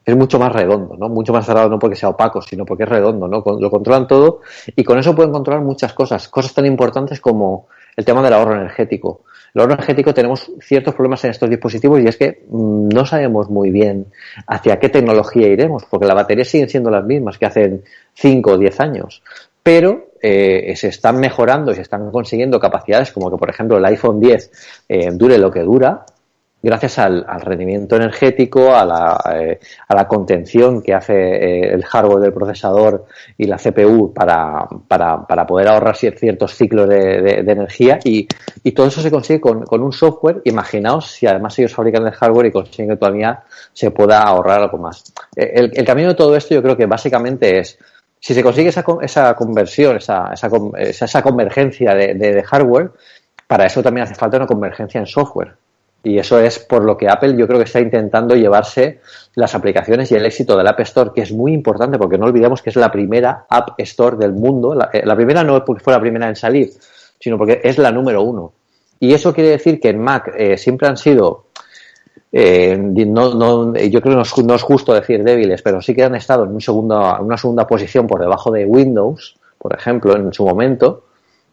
[0.06, 1.10] es mucho más redondo, ¿no?
[1.10, 3.43] Mucho más cerrado no porque sea opaco, sino porque es redondo, ¿no?
[3.60, 4.41] Lo controlan todo
[4.76, 8.54] y con eso pueden controlar muchas cosas, cosas tan importantes como el tema del ahorro
[8.54, 9.22] energético.
[9.56, 13.50] El ahorro energético tenemos ciertos problemas en estos dispositivos y es que mm, no sabemos
[13.50, 14.06] muy bien
[14.46, 17.82] hacia qué tecnología iremos, porque las baterías siguen siendo las mismas que hace
[18.14, 19.24] 5 o 10 años
[19.66, 23.86] pero eh, se están mejorando y se están consiguiendo capacidades como que, por ejemplo, el
[23.86, 26.03] iPhone 10 eh, dure lo que dura,
[26.63, 32.34] gracias al, rendimiento energético, a la, eh, a la contención que hace el hardware del
[32.34, 33.05] procesador
[33.38, 38.28] y la CPU para, para, para poder ahorrar ciertos ciclos de, energía y,
[38.73, 40.41] todo eso se consigue con, un software.
[40.45, 44.80] Imaginaos si además ellos fabrican el hardware y consiguen que todavía se pueda ahorrar algo
[44.80, 45.13] más.
[45.36, 47.78] El camino de todo esto yo creo que básicamente es
[48.26, 50.49] si se consigue esa, esa conversión, esa, esa,
[50.80, 52.89] esa convergencia de, de, hardware,
[53.45, 55.53] para eso también hace falta una convergencia en software.
[56.01, 58.99] Y eso es por lo que Apple yo creo que está intentando llevarse
[59.36, 62.63] las aplicaciones y el éxito del App Store, que es muy importante porque no olvidemos
[62.63, 64.73] que es la primera App Store del mundo.
[64.73, 66.71] La, eh, la primera no porque fue la primera en salir,
[67.19, 68.53] sino porque es la número uno.
[68.99, 71.45] Y eso quiere decir que en Mac eh, siempre han sido
[72.38, 76.15] eh, no, no, yo creo que no es, justo decir débiles, pero sí que han
[76.15, 80.45] estado en, un segundo, una segunda posición por debajo de Windows, por ejemplo, en su
[80.45, 81.05] momento,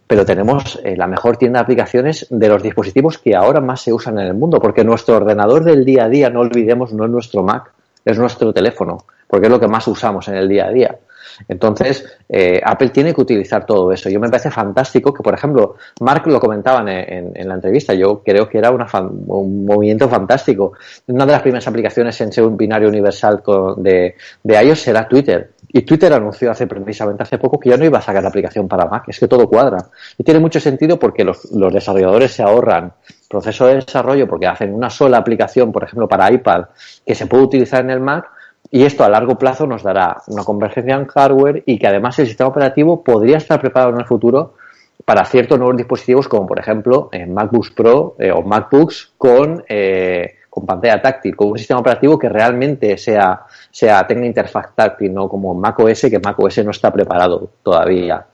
[0.08, 3.92] pero tenemos eh, la mejor tienda de aplicaciones de los dispositivos que ahora más se
[3.92, 7.10] usan en el mundo, porque nuestro ordenador del día a día, no olvidemos, no es
[7.12, 7.72] nuestro Mac,
[8.04, 10.98] es nuestro teléfono, porque es lo que más usamos en el día a día.
[11.48, 14.08] Entonces, eh, Apple tiene que utilizar todo eso.
[14.08, 18.48] Yo me parece fantástico que, por ejemplo, Mark lo comentaba en, la entrevista, yo creo
[18.48, 20.72] que era un movimiento fantástico.
[21.06, 23.42] Una de las primeras aplicaciones en ser un binario universal
[23.76, 25.52] de, de iOS será Twitter.
[25.74, 28.68] Y Twitter anunció hace precisamente hace poco que ya no iba a sacar la aplicación
[28.68, 29.78] para Mac, es que todo cuadra.
[30.18, 32.92] Y tiene mucho sentido porque los, los desarrolladores se ahorran
[33.32, 36.66] proceso de desarrollo porque hacen una sola aplicación, por ejemplo, para iPad,
[37.04, 38.26] que se puede utilizar en el Mac,
[38.74, 42.26] y esto a largo plazo nos dará una convergencia en hardware y que además el
[42.26, 44.54] sistema operativo podría estar preparado en el futuro
[45.04, 50.36] para ciertos nuevos dispositivos como por ejemplo en MacBooks Pro eh, o MacBooks con, eh,
[50.48, 55.28] con pantalla táctil, con un sistema operativo que realmente sea, sea tenga interfaz táctil, no
[55.28, 58.24] como macOS, que macOS no está preparado todavía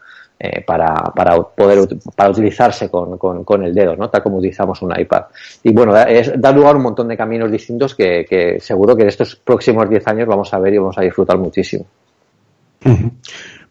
[0.40, 4.08] eh, para, para, poder para utilizarse con, con, el dedo, ¿no?
[4.08, 5.24] tal como utilizamos un iPad.
[5.64, 9.02] Y bueno, es, da lugar a un montón de caminos distintos que, que seguro que
[9.02, 11.86] en estos próximos 10 años vamos a ver y vamos a disfrutar muchísimo.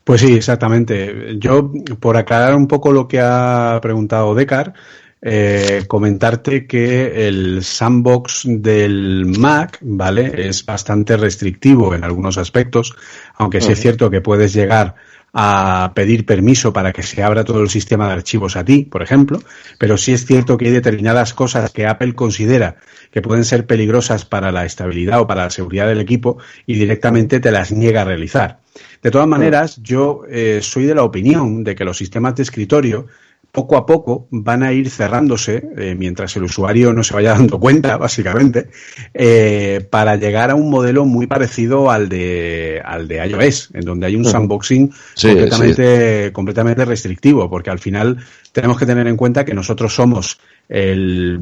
[0.04, 1.38] Pues sí, exactamente.
[1.38, 4.74] Yo, por aclarar un poco lo que ha preguntado Decar,
[5.22, 10.48] eh, comentarte que el sandbox del Mac, ¿vale?
[10.48, 12.96] Es bastante restrictivo en algunos aspectos,
[13.36, 14.96] aunque sí es cierto que puedes llegar
[15.40, 19.04] a pedir permiso para que se abra todo el sistema de archivos a ti, por
[19.04, 19.40] ejemplo,
[19.78, 22.78] pero sí es cierto que hay determinadas cosas que Apple considera
[23.12, 27.40] que pueden ser peligrosas para la estabilidad o para la seguridad del equipo y directamente
[27.40, 28.62] te las niega a realizar.
[29.04, 33.06] De todas maneras, yo eh, soy de la opinión de que los sistemas de escritorio
[33.52, 37.60] poco a poco van a ir cerrándose, eh, mientras el usuario no se vaya dando
[37.60, 38.70] cuenta, básicamente,
[39.14, 44.08] eh, para llegar a un modelo muy parecido al de, al de iOS, en donde
[44.08, 44.92] hay un sandboxing
[45.22, 48.18] completamente, completamente restrictivo, porque al final
[48.52, 50.40] tenemos que tener en cuenta que nosotros somos
[50.70, 51.40] el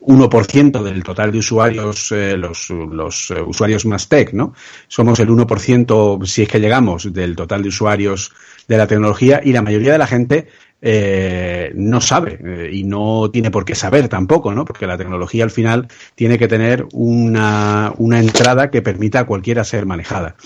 [0.00, 4.54] 1% del total de usuarios, eh, los, los usuarios más tech, ¿no?
[4.88, 8.32] Somos el 1%, si es que llegamos, del total de usuarios
[8.70, 10.46] de la tecnología y la mayoría de la gente
[10.80, 14.64] eh, no sabe eh, y no tiene por qué saber tampoco, ¿no?
[14.64, 19.64] Porque la tecnología al final tiene que tener una, una entrada que permita a cualquiera
[19.64, 20.36] ser manejada.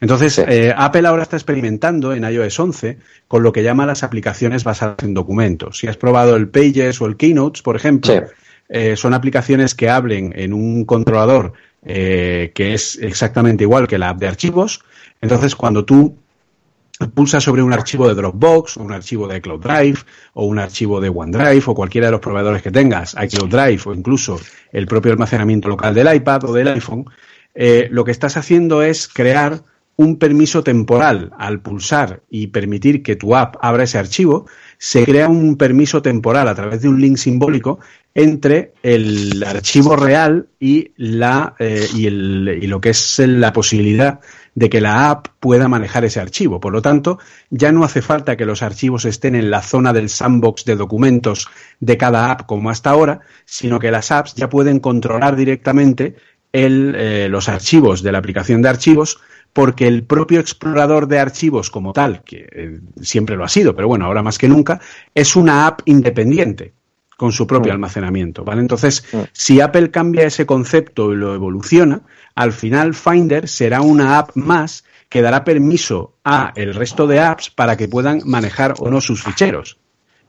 [0.00, 2.96] Entonces, eh, Apple ahora está experimentando en iOS 11
[3.28, 5.76] con lo que llama las aplicaciones basadas en documentos.
[5.76, 8.14] Si has probado el Pages o el Keynotes, por ejemplo,
[8.96, 11.52] son aplicaciones que hablen en un controlador
[11.84, 14.82] que es exactamente igual que la app de archivos.
[15.20, 16.16] Entonces, cuando tú
[17.14, 19.98] pulsa sobre un archivo de Dropbox, o un archivo de Cloud Drive,
[20.34, 23.94] o un archivo de OneDrive, o cualquiera de los proveedores que tengas, iCloud Drive, o
[23.94, 24.40] incluso
[24.72, 27.04] el propio almacenamiento local del iPad o del iPhone,
[27.54, 29.62] eh, lo que estás haciendo es crear
[29.96, 31.32] un permiso temporal.
[31.38, 34.46] Al pulsar y permitir que tu app abra ese archivo,
[34.78, 37.78] se crea un permiso temporal a través de un link simbólico
[38.14, 44.20] entre el archivo real y, la, eh, y, el, y lo que es la posibilidad
[44.54, 46.60] de que la app pueda manejar ese archivo.
[46.60, 47.18] Por lo tanto,
[47.50, 51.48] ya no hace falta que los archivos estén en la zona del sandbox de documentos
[51.80, 56.14] de cada app como hasta ahora, sino que las apps ya pueden controlar directamente
[56.52, 59.18] el, eh, los archivos de la aplicación de archivos
[59.52, 63.86] porque el propio explorador de archivos como tal, que eh, siempre lo ha sido, pero
[63.86, 64.80] bueno, ahora más que nunca,
[65.14, 66.72] es una app independiente
[67.16, 67.74] con su propio Mm.
[67.76, 68.60] almacenamiento, ¿vale?
[68.60, 72.02] Entonces, si Apple cambia ese concepto y lo evoluciona,
[72.34, 77.50] al final Finder será una app más que dará permiso a el resto de apps
[77.50, 79.78] para que puedan manejar o no sus ficheros.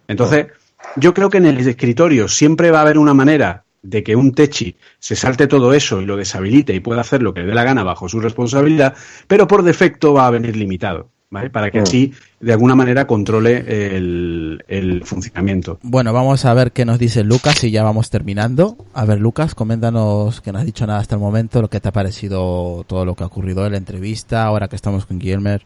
[0.08, 0.47] Entonces,
[0.95, 4.34] yo creo que en el escritorio siempre va a haber una manera de que un
[4.34, 7.53] techi se salte todo eso y lo deshabilite y pueda hacer lo que le dé
[7.53, 8.95] la gana bajo su responsabilidad,
[9.28, 11.49] pero por defecto va a venir limitado, ¿vale?
[11.49, 11.84] Para que Mm.
[11.84, 15.80] así, de alguna manera, controle el, el funcionamiento.
[15.82, 18.78] Bueno, vamos a ver qué nos dice Lucas y ya vamos terminando.
[18.93, 21.89] A ver, Lucas, coméntanos que no has dicho nada hasta el momento, lo que te
[21.89, 25.57] ha parecido todo lo que ha ocurrido en la entrevista, ahora que estamos con Guillermo.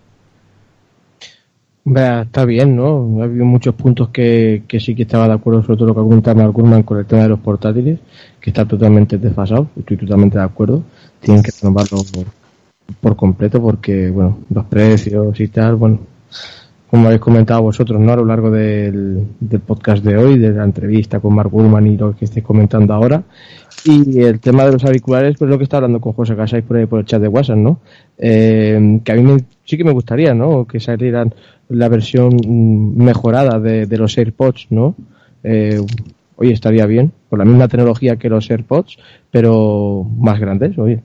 [1.86, 3.22] Vea, está bien, ¿no?
[3.22, 6.02] Ha habido muchos puntos que, que sí que estaba de acuerdo, sobre todo lo que
[6.02, 8.00] ha comentado Mark Gurman con el tema de los portátiles,
[8.40, 10.84] que está totalmente desfasado, estoy totalmente de acuerdo.
[11.20, 11.98] Tienen que renovarlo
[13.00, 16.00] por, completo porque, bueno, los precios y tal, bueno,
[16.90, 18.12] como habéis comentado vosotros, ¿no?
[18.14, 21.98] A lo largo del, del podcast de hoy, de la entrevista con Mark Gurman y
[21.98, 23.22] lo que estáis comentando ahora.
[23.86, 26.86] Y el tema de los auriculares, pues lo que está hablando con José Casais por,
[26.88, 27.80] por el chat de WhatsApp, ¿no?
[28.18, 30.66] Eh, que a mí me- sí que me gustaría, ¿no?
[30.66, 31.34] Que salieran
[31.70, 32.36] la versión
[32.98, 34.96] mejorada de, los AirPods, ¿no?
[35.44, 35.80] Eh,
[36.36, 38.98] oye, estaría bien, con la misma tecnología que los AirPods,
[39.30, 41.02] pero más grandes, oye,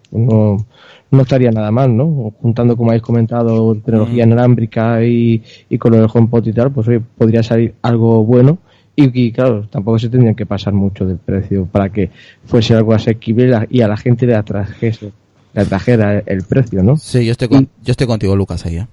[1.14, 2.32] no estaría nada mal, ¿no?
[2.40, 6.88] Juntando, como habéis comentado, tecnología inalámbrica y, y con lo del HomePod y tal, pues
[6.88, 8.58] oye, podría salir algo bueno.
[8.96, 12.10] Y, y, claro, tampoco se tendrían que pasar mucho del precio para que
[12.44, 15.10] fuese algo asequible y a la gente le atrajese,
[15.52, 16.96] le atrajera el precio, ¿no?
[16.96, 18.86] Sí, yo estoy, con- yo estoy contigo, Lucas, ahí, ¿eh?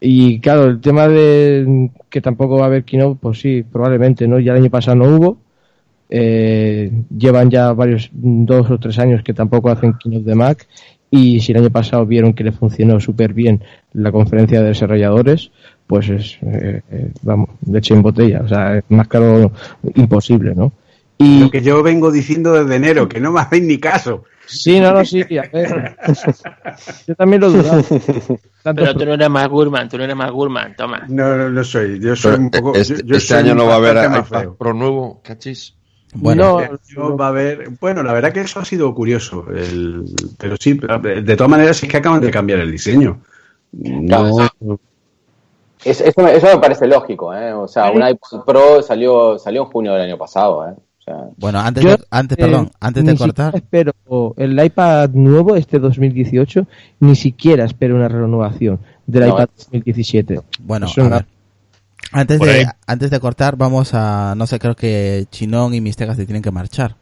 [0.00, 4.38] Y claro, el tema de que tampoco va a haber keynote, pues sí, probablemente, ¿no?
[4.38, 5.38] Ya el año pasado no hubo.
[6.10, 10.66] Eh, llevan ya varios, dos o tres años que tampoco hacen keynote de Mac.
[11.10, 15.50] Y si el año pasado vieron que le funcionó súper bien la conferencia de desarrolladores,
[15.86, 18.42] pues es, eh, eh, vamos, leche en botella.
[18.44, 19.50] O sea, es más caro
[19.94, 20.72] imposible, ¿no?
[21.16, 24.24] Y Lo que yo vengo diciendo desde enero, que no me hacéis ni caso.
[24.46, 25.96] sí, no, no, sí, a ver.
[27.08, 27.82] Yo también lo dudaba.
[28.62, 31.06] Tanto Pero tú no eres más Gurman, tú no eres más Gurman, toma.
[31.08, 31.98] No, no, no soy.
[32.00, 32.74] Yo soy Pero un poco.
[32.76, 34.56] este, yo- yo este soy año no va a haber iPad feo.
[34.56, 35.74] Pro nuevo, cachis.
[36.14, 36.58] Bueno,
[37.18, 37.70] va a haber.
[37.80, 39.46] Bueno, la verdad que eso ha sido curioso.
[39.50, 40.04] el-
[40.38, 43.20] pero sí, de todas maneras, es que acaban de cambiar el diseño.
[43.72, 44.48] No,
[45.84, 47.52] Es- eso, me, eso me parece lógico, ¿eh?
[47.52, 50.72] O sea, un iPod Pro salió, salió en junio del año pasado, ¿eh?
[50.72, 53.92] O sea, Bueno, antes, Yo, de, antes, eh, perdón, antes de cortar, espero
[54.36, 56.66] el iPad nuevo, este 2018,
[57.00, 60.40] ni siquiera espero una renovación del No, iPad 2017.
[60.60, 61.26] bueno, Eso a ver.
[62.12, 62.64] Antes Por ahí.
[62.64, 66.42] de, antes de cortar, vamos a, no sé, creo que Chinón y Mistegas se tienen
[66.42, 66.96] que marchar.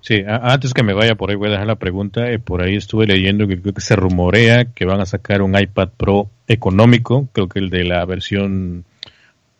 [0.00, 2.28] Sí, antes que me vaya por ahí voy a dejar la pregunta.
[2.28, 5.56] eh, por ahí estuve leyendo que creo que se rumorea que van a sacar un
[5.56, 8.84] iPad Pro económico, creo que el de la versión,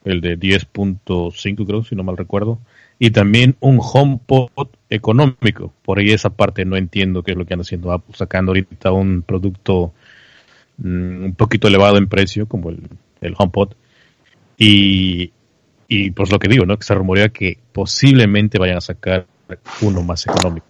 [0.04, 2.58] el de 10.5 creo, si no mal recuerdo,
[2.98, 5.72] y también un HomePod económico.
[5.84, 8.90] Por ahí esa parte no entiendo qué es lo que anda haciendo Apple, sacando ahorita
[8.90, 9.92] un producto
[10.78, 12.80] mm, un poquito elevado en precio, como el,
[13.22, 13.70] el HomePod.
[14.58, 15.32] Y,
[15.88, 16.76] y pues lo que digo, ¿no?
[16.76, 19.26] Que se rumorea que posiblemente vayan a sacar
[19.80, 20.66] uno más económico.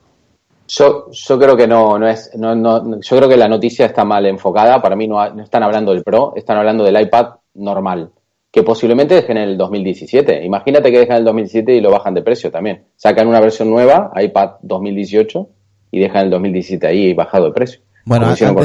[0.68, 4.05] yo, yo creo que no, no es, no, no, yo creo que la noticia está
[4.05, 4.80] mal enfocada.
[4.80, 8.11] Para mí no, no están hablando del Pro, están hablando del iPad normal,
[8.50, 10.44] que posiblemente dejen en el 2017.
[10.44, 12.84] Imagínate que dejan el 2017 y lo bajan de precio también.
[12.96, 15.48] Sacan una versión nueva, iPad 2018,
[15.92, 17.80] y dejan el 2017 ahí bajado de precio.
[18.05, 18.64] Bueno, con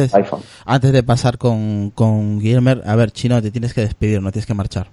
[0.65, 4.45] antes, de pasar con, con Guillermo, a ver, Chino, te tienes que despedir, no tienes
[4.47, 4.87] que marchar.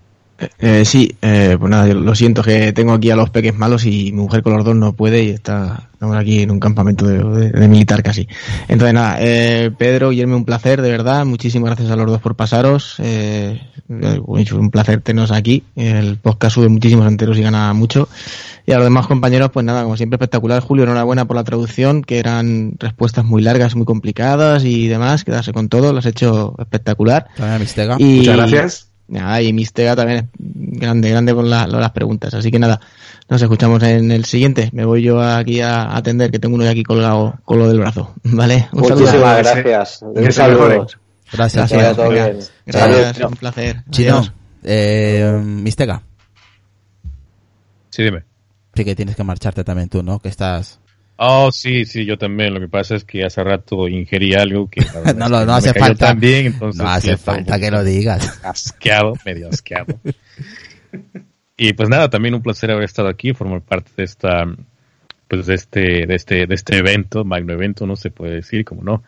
[0.58, 3.86] Eh, sí, eh, pues nada, yo lo siento que tengo aquí a los peques malos
[3.86, 7.06] y mi mujer con los dos no puede y está estamos aquí en un campamento
[7.06, 8.26] de, de- de militar casi.
[8.66, 11.24] Entonces nada, eh, Pedro, Guillermo, un placer, de verdad.
[11.24, 12.96] Muchísimas gracias a los dos por pasaros.
[12.98, 15.62] Eh, eh, un placer teneros aquí.
[15.76, 18.08] El podcast sube muchísimos enteros y gana mucho.
[18.66, 20.62] Y a los demás compañeros, pues nada, como siempre espectacular.
[20.62, 25.24] Julio, enhorabuena por la traducción, que eran respuestas muy largas, muy complicadas y demás.
[25.24, 27.26] Quedarse con todo, lo has hecho espectacular.
[27.36, 27.96] También a Mistega.
[27.98, 28.90] Y, Muchas gracias.
[29.06, 30.24] Nada, y Mistega también es
[30.80, 32.32] grande, grande con la- las preguntas.
[32.32, 32.80] Así que nada,
[33.28, 34.70] nos escuchamos en el siguiente.
[34.72, 37.80] Me voy yo aquí a atender, que tengo uno de aquí colgado con lo del
[37.80, 38.14] brazo.
[38.24, 38.66] ¿Vale?
[38.72, 38.80] Un.
[38.80, 39.36] Muchísimas saludo.
[39.62, 40.02] gracias.
[40.02, 40.86] Un saludo.
[41.30, 41.94] Gracias, Chino.
[41.94, 42.38] todo bien.
[42.64, 43.82] Gracias, un placer.
[43.90, 44.22] Chino,
[44.62, 46.00] eh, Mistega,
[47.90, 48.24] Sí, dime.
[48.74, 50.18] Sí que tienes que marcharte también tú, ¿no?
[50.18, 50.80] Que estás...
[51.16, 52.54] Oh, sí, sí, yo también.
[52.54, 54.80] Lo que pasa es que hace rato ingerí algo que
[55.16, 56.06] No, no me hace cayó falta.
[56.08, 58.40] tan bien, entonces No hace falta que lo digas.
[58.42, 59.98] Asqueado, medio asqueado.
[61.56, 64.44] y pues nada, también un placer haber estado aquí, formar parte de esta,
[65.28, 68.82] pues de este, de este, de este evento, magno evento, no se puede decir, como
[68.82, 69.04] no.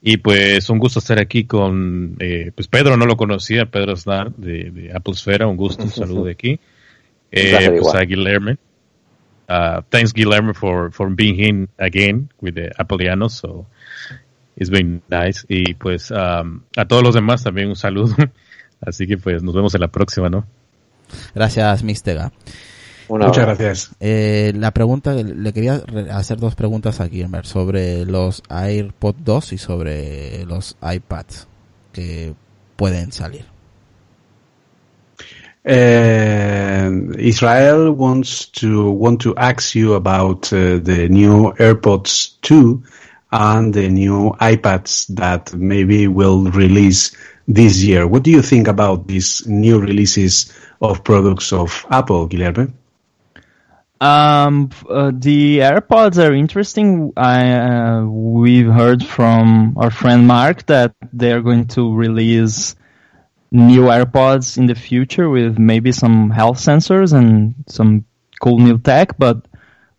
[0.00, 4.34] Y pues un gusto estar aquí con, eh, pues Pedro no lo conocía, Pedro Snar
[4.34, 6.60] de, de Apple Sfera, un gusto, un saludo de aquí.
[7.30, 8.54] Eh, pues a Guillermo.
[9.48, 13.66] Uh, thanks Guillermo for, for being here again with the Appleianos, so
[14.56, 15.44] it's been nice.
[15.48, 18.14] Y pues um, a todos los demás también un saludo.
[18.80, 20.46] Así que pues nos vemos en la próxima, ¿no?
[21.34, 22.32] Gracias, Mistega.
[23.08, 23.90] Muchas gracias.
[24.00, 29.58] Eh, la pregunta, le quería hacer dos preguntas a Guillermo sobre los AirPods 2 y
[29.58, 31.46] sobre los iPads
[31.92, 32.34] que
[32.76, 33.53] pueden salir.
[35.66, 42.82] Uh, Israel wants to want to ask you about uh, the new AirPods 2
[43.32, 47.16] and the new iPads that maybe will release
[47.48, 48.06] this year.
[48.06, 50.52] What do you think about these new releases
[50.82, 52.72] of products of Apple, Guillermo?
[54.00, 57.12] Um, uh, the AirPods are interesting.
[57.16, 62.76] I uh, we've heard from our friend Mark that they are going to release
[63.54, 68.04] new AirPods in the future with maybe some health sensors and some
[68.40, 69.16] cool new tech.
[69.16, 69.46] But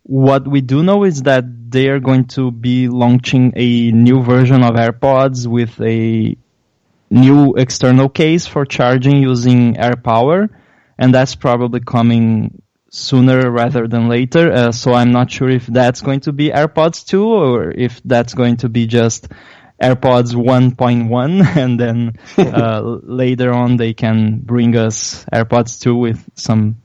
[0.02, 4.62] what we do know is that they are going to be launching a new version
[4.62, 6.36] of AirPods with a
[7.10, 10.50] new external case for charging using air power,
[10.98, 14.52] and that's probably coming sooner rather than later.
[14.52, 18.34] Uh, so I'm not sure if that's going to be AirPods 2 or if that's
[18.34, 19.28] going to be just
[19.82, 26.76] AirPods 1.1 and then uh, later on they can bring us AirPods 2 with some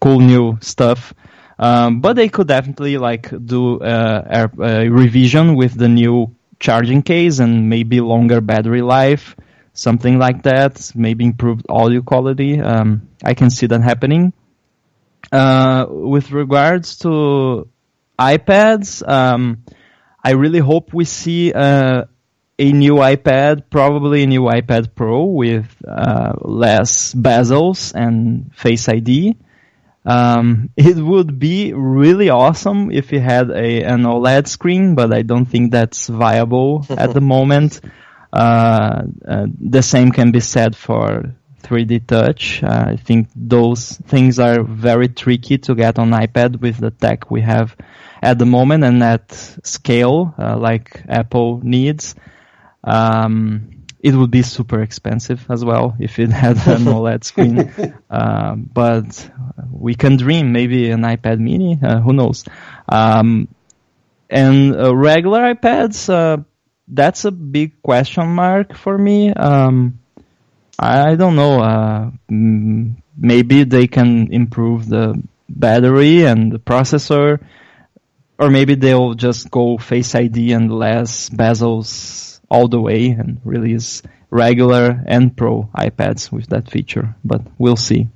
[0.00, 1.14] cool new stuff.
[1.58, 7.38] Um, but they could definitely like do uh, a revision with the new charging case
[7.38, 9.36] and maybe longer battery life,
[9.74, 10.90] something like that.
[10.94, 12.60] Maybe improved audio quality.
[12.60, 14.32] Um, I can see that happening.
[15.30, 17.68] Uh, with regards to
[18.18, 19.64] iPads, um,
[20.24, 22.04] I really hope we see uh,
[22.60, 29.34] a new iPad, probably a new iPad Pro with uh, less bezels and Face ID.
[30.04, 35.22] Um, it would be really awesome if it had a, an OLED screen, but I
[35.22, 37.80] don't think that's viable at the moment.
[38.30, 42.62] Uh, uh, the same can be said for 3D Touch.
[42.62, 47.30] Uh, I think those things are very tricky to get on iPad with the tech
[47.30, 47.74] we have
[48.22, 49.32] at the moment and at
[49.64, 52.14] scale, uh, like Apple needs.
[52.84, 57.94] Um, it would be super expensive as well if it had an OLED screen.
[58.08, 59.30] Uh, but
[59.70, 60.52] we can dream.
[60.52, 61.78] Maybe an iPad Mini.
[61.82, 62.44] Uh, who knows?
[62.88, 63.48] Um,
[64.28, 66.08] and uh, regular iPads.
[66.08, 66.42] Uh,
[66.88, 69.32] that's a big question mark for me.
[69.32, 70.00] Um,
[70.78, 71.60] I don't know.
[71.60, 77.40] Uh, maybe they can improve the battery and the processor,
[78.38, 84.02] or maybe they'll just go Face ID and less bezels all the way and release
[84.30, 87.14] regular and Pro iPads with that feature.
[87.24, 88.08] But we'll see.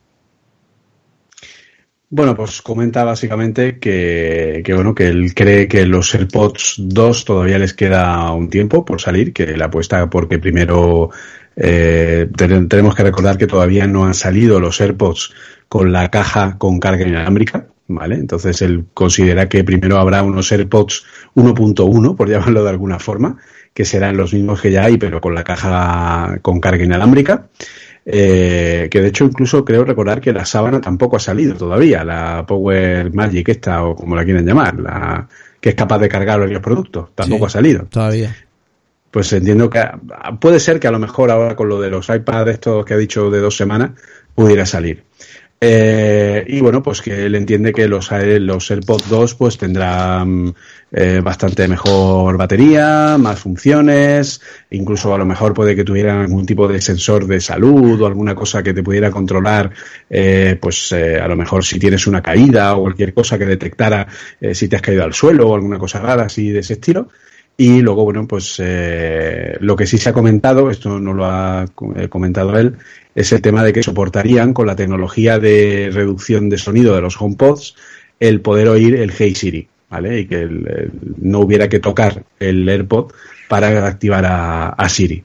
[2.11, 7.59] Bueno, pues comenta básicamente que, que, bueno, que él cree que los AirPods 2 todavía
[7.59, 11.11] les queda un tiempo por salir, que la apuesta porque primero
[11.57, 15.33] eh, tenemos que recordar que todavía no han salido los AirPods
[15.69, 18.15] con la caja con carga inalámbrica, ¿vale?
[18.15, 21.05] Entonces él considera que primero habrá unos AirPods
[21.35, 23.39] 1.1, por llamarlo de alguna forma,
[23.75, 27.49] que serán los mismos que ya hay, pero con la caja con carga inalámbrica.
[28.07, 32.45] Eh, que de hecho incluso creo recordar que la sábana tampoco ha salido todavía, la
[32.47, 35.27] Power Magic esta o como la quieren llamar, la
[35.59, 37.87] que es capaz de cargar varios productos, tampoco ha salido.
[37.87, 38.37] Todavía.
[39.11, 39.81] Pues entiendo que
[40.39, 42.99] puede ser que a lo mejor ahora con lo de los iPads estos que ha
[42.99, 43.93] dicho de dos semanas
[44.35, 45.05] pudiera salir.
[45.67, 50.55] Eh, y bueno, pues que él entiende que los, los AirPods 2 pues tendrán
[50.93, 54.43] eh, bastante mejor batería, más funciones,
[54.73, 58.35] incluso a lo mejor puede que tuvieran algún tipo de sensor de salud o alguna
[58.35, 59.71] cosa que te pudiera controlar,
[60.11, 64.07] eh, pues eh, a lo mejor si tienes una caída o cualquier cosa que detectara
[64.43, 67.09] eh, si te has caído al suelo o alguna cosa rara así de ese estilo.
[67.57, 71.65] Y luego, bueno, pues eh, lo que sí se ha comentado, esto no lo ha
[71.97, 72.77] eh, comentado él,
[73.15, 77.21] es el tema de que soportarían con la tecnología de reducción de sonido de los
[77.21, 77.77] HomePods
[78.19, 80.21] el poder oír el Hey Siri, ¿vale?
[80.21, 80.49] Y que
[81.19, 83.13] no hubiera que tocar el AirPod
[83.49, 85.23] para activar a, a Siri.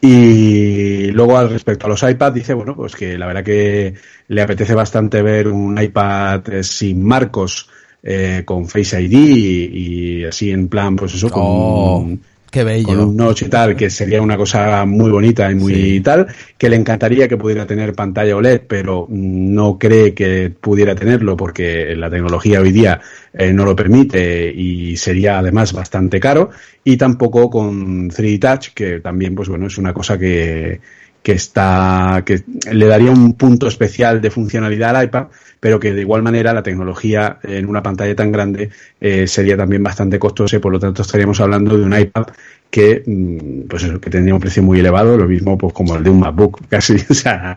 [0.00, 3.94] Y luego al respecto a los iPads dice, bueno, pues que la verdad que
[4.28, 7.68] le apetece bastante ver un iPad eh, sin marcos
[8.02, 12.08] eh, con Face ID y, y, así en plan, pues eso, con, oh,
[12.50, 12.86] Qué bello.
[12.86, 16.26] con un notch y tal, que sería una cosa muy bonita y muy tal,
[16.58, 21.94] que le encantaría que pudiera tener pantalla OLED, pero no cree que pudiera tenerlo porque
[21.94, 23.00] la tecnología hoy día
[23.32, 26.50] eh, no lo permite y sería además bastante caro,
[26.82, 30.80] y tampoco con 3D Touch, que también, pues bueno, es una cosa que,
[31.22, 32.42] que está, que
[32.72, 35.26] le daría un punto especial de funcionalidad al iPad,
[35.60, 39.82] pero que de igual manera la tecnología en una pantalla tan grande eh, sería también
[39.82, 42.26] bastante costosa y por lo tanto estaríamos hablando de un iPad
[42.70, 46.04] que mm, pues eso, que tendría un precio muy elevado, lo mismo pues como el
[46.04, 47.56] de un MacBook casi, o sea,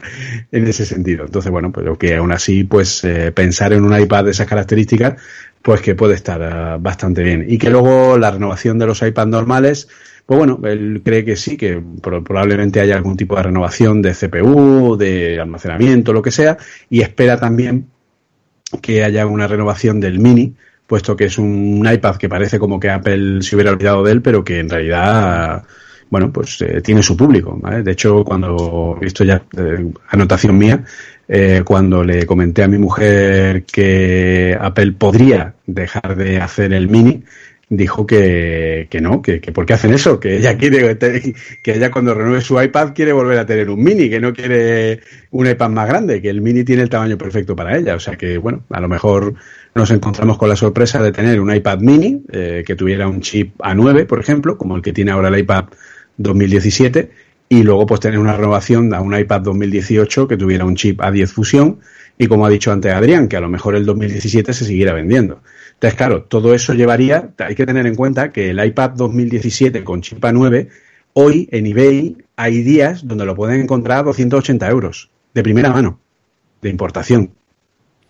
[0.51, 1.25] en ese sentido.
[1.25, 5.15] Entonces, bueno, pero que aún así, pues eh, pensar en un iPad de esas características,
[5.61, 7.45] pues que puede estar eh, bastante bien.
[7.47, 9.87] Y que luego la renovación de los iPads normales,
[10.25, 14.13] pues bueno, él cree que sí, que pro- probablemente haya algún tipo de renovación de
[14.13, 16.57] CPU, de almacenamiento, lo que sea,
[16.89, 17.87] y espera también
[18.81, 20.55] que haya una renovación del Mini,
[20.87, 24.21] puesto que es un iPad que parece como que Apple se hubiera olvidado de él,
[24.21, 25.63] pero que en realidad,
[26.09, 27.59] bueno, pues eh, tiene su público.
[27.83, 30.83] De hecho, cuando, esto ya, eh, anotación mía,
[31.27, 37.23] eh, cuando le comenté a mi mujer que Apple podría dejar de hacer el Mini,
[37.75, 40.97] dijo que, que no, que, que por qué hacen eso, que ella quiere,
[41.63, 44.99] que ella cuando renueve su iPad quiere volver a tener un mini, que no quiere
[45.31, 47.95] un iPad más grande, que el mini tiene el tamaño perfecto para ella.
[47.95, 49.33] O sea que, bueno, a lo mejor
[49.75, 53.57] nos encontramos con la sorpresa de tener un iPad mini eh, que tuviera un chip
[53.59, 55.65] A9, por ejemplo, como el que tiene ahora el iPad
[56.17, 57.11] 2017,
[57.49, 61.27] y luego pues tener una renovación a un iPad 2018 que tuviera un chip A10
[61.27, 61.79] Fusión,
[62.17, 65.41] y como ha dicho antes Adrián, que a lo mejor el 2017 se siguiera vendiendo.
[65.73, 70.01] Entonces, claro, todo eso llevaría, hay que tener en cuenta que el iPad 2017 con
[70.01, 70.69] chip A9,
[71.13, 75.99] hoy en eBay hay días donde lo pueden encontrar a 280 euros, de primera mano,
[76.61, 77.31] de importación.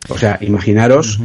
[0.10, 1.20] O sea, imaginaros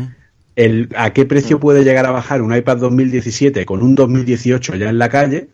[0.56, 4.88] el, a qué precio puede llegar a bajar un iPad 2017 con un 2018 ya
[4.88, 5.48] en la calle.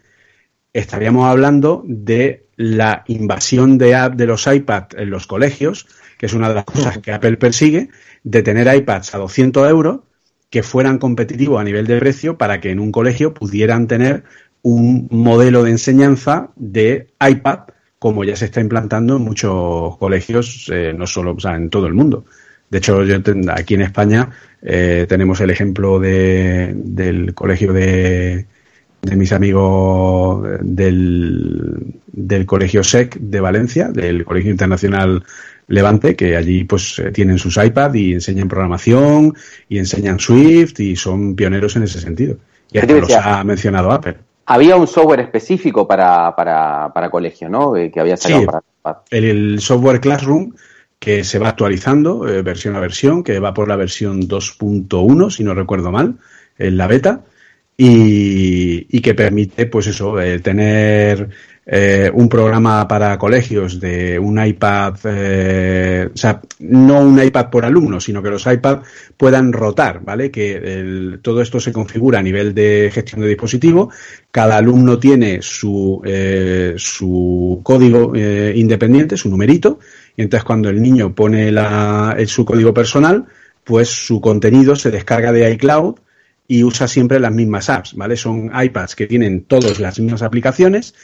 [0.73, 5.87] Estaríamos hablando de la invasión de app de los iPads en los colegios,
[6.19, 7.89] que es una de las cosas que Apple persigue,
[8.23, 10.01] de tener iPads a 200 euros
[10.51, 14.25] que fueran competitivos a nivel de precio para que en un colegio pudieran tener
[14.63, 17.61] un modelo de enseñanza de iPad
[17.99, 22.27] como ya se está implantando en muchos colegios, eh, no solo, en todo el mundo.
[22.69, 23.17] De hecho, yo
[23.51, 24.29] aquí en España
[24.61, 28.47] eh, tenemos el ejemplo de, del colegio de,
[29.01, 35.25] de mis amigos del, del colegio SEC de Valencia, del Colegio Internacional
[35.69, 39.35] Levante, que allí pues eh, tienen sus iPads y enseñan programación
[39.69, 42.37] y enseñan Swift y son pioneros en ese sentido.
[42.71, 44.17] Y ¿Qué hasta los ha mencionado Apple.
[44.47, 47.75] Había un software específico para, para, para colegio, ¿no?
[47.77, 48.47] Eh, Que había sacado Sí.
[48.47, 50.53] para para- el, el software Classroom
[50.99, 55.45] que se va actualizando eh, versión a versión, que va por la versión 2.1, si
[55.45, 56.17] no recuerdo mal,
[56.59, 57.23] en la beta,
[57.77, 61.29] y, y que permite, pues eso, eh, tener
[61.67, 67.65] eh, un programa para colegios de un iPad, eh, o sea, no un iPad por
[67.65, 68.81] alumno, sino que los iPad
[69.17, 70.31] puedan rotar, ¿vale?
[70.31, 73.91] Que todo esto se configura a nivel de gestión de dispositivo,
[74.31, 79.79] cada alumno tiene su, eh, su código independiente, su numerito,
[80.17, 81.51] y entonces cuando el niño pone
[82.27, 83.25] su código personal,
[83.65, 85.97] pues su contenido se descarga de iCloud
[86.47, 88.17] y usa siempre las mismas apps, ¿vale?
[88.17, 90.95] Son iPads que tienen todas las mismas aplicaciones,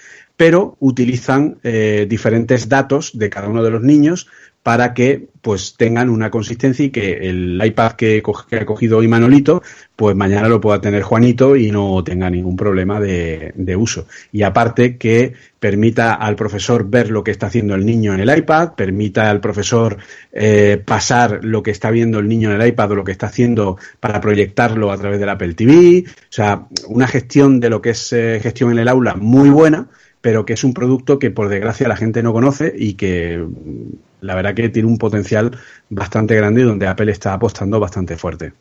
[0.41, 4.26] pero utilizan eh, diferentes datos de cada uno de los niños
[4.62, 8.22] para que pues tengan una consistencia y que el iPad que,
[8.59, 9.62] ha cogido hoy Manolito,
[9.97, 14.07] pues mañana lo pueda tener Juanito y no tenga ningún problema de, de uso.
[14.32, 18.38] Y aparte que permita al profesor ver lo que está haciendo el niño en el
[18.38, 19.99] iPad, permita al profesor
[20.32, 23.26] eh, pasar lo que está viendo el niño en el iPad o lo que está
[23.26, 26.05] haciendo para proyectarlo a través del Apple TV.
[26.07, 29.88] O sea, una gestión de lo que es eh, gestión en el aula muy buena,
[30.21, 34.25] pero que es un producto que por desgracia la gente no conoce y que mm,
[34.27, 35.59] la verdad que tiene un potencial
[35.89, 38.53] bastante grande y donde Apple está apostando bastante fuerte.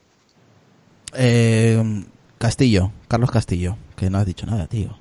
[1.13, 2.03] Eh,
[2.37, 4.97] Castillo, Carlos Castillo, que no has dicho nada, tío.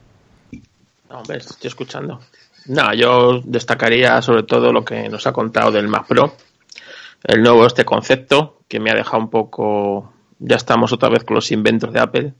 [1.10, 2.20] No, hombre, estoy escuchando.
[2.66, 6.34] No, yo destacaría sobre todo lo que nos ha contado del Mac Pro,
[7.24, 10.12] el nuevo este concepto, que me ha dejado un poco...
[10.40, 12.32] Ya estamos otra vez con los inventos de Apple.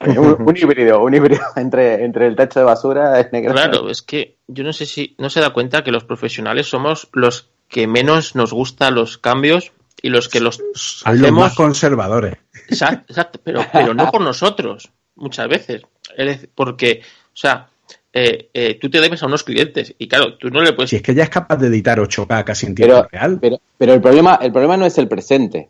[0.00, 3.52] Un, un híbrido, un híbrido entre, entre el tacho de basura y negro.
[3.52, 7.08] Claro, es que yo no sé si no se da cuenta que los profesionales somos
[7.12, 12.36] los que menos nos gustan los cambios y los que los los más hacemos conservadores.
[12.68, 15.82] Exacto, exacto, pero, pero no por nosotros, muchas veces.
[16.54, 17.68] Porque, o sea,
[18.12, 20.90] eh, eh, tú te debes a unos clientes y claro, tú no le puedes...
[20.90, 23.38] Si es que ya es capaz de editar 8K casi en tiempo Pero, real.
[23.40, 25.68] pero, pero el problema, el problema no es el presente.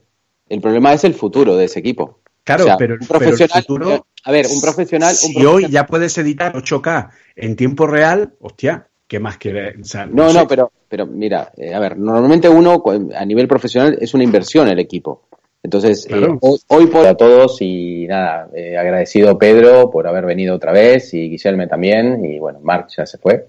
[0.48, 2.20] El problema es el futuro de ese equipo.
[2.49, 5.33] Claro, O sea, pero, un pero el profesional, futuro, a ver, un profesional, un si
[5.35, 9.37] profesional- hoy ya puedes editar 8K en tiempo real, hostia, ¿qué más?
[9.37, 10.39] O sea, No, sé.
[10.39, 12.83] no, pero, pero mira, eh, a ver, normalmente uno
[13.15, 15.29] a nivel profesional es una inversión el equipo.
[15.62, 16.39] Entonces, eh, Claro.
[16.41, 21.12] hoy, hoy por a todos y nada, eh, agradecido Pedro por haber venido otra vez
[21.12, 23.47] y Guillermo también y bueno, Marc ya se fue.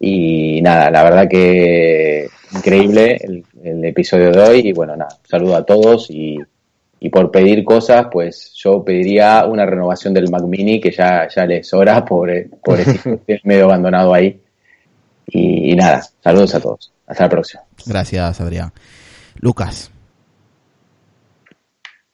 [0.00, 5.56] Y nada, la verdad que increíble el, el episodio de hoy y bueno, nada, saludo
[5.56, 6.38] a todos y,
[7.00, 11.46] y por pedir cosas, pues yo pediría una renovación del Mac Mini que ya, ya
[11.46, 12.28] les hora por,
[12.64, 12.78] por
[13.44, 14.40] medio abandonado ahí.
[15.26, 16.92] Y, y nada, saludos a todos.
[17.06, 17.62] Hasta la próxima.
[17.86, 18.72] Gracias, Adrián.
[19.40, 19.90] Lucas.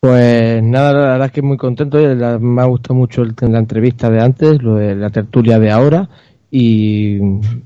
[0.00, 1.98] Pues nada, la verdad es que muy contento.
[1.98, 5.70] la- Me ha gustado mucho el- la entrevista de antes, lo de la tertulia de
[5.70, 6.08] ahora.
[6.56, 7.18] Y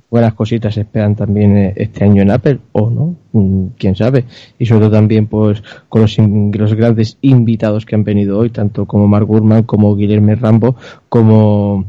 [0.08, 4.24] buenas cositas se esperan también eh, este año en Apple, o no, Mm, quién sabe.
[4.58, 8.86] Y sobre todo también pues con los, los grandes invitados que han venido hoy, tanto
[8.86, 10.76] como Mark Gurman, como Guillermo Rambo,
[11.08, 11.86] como...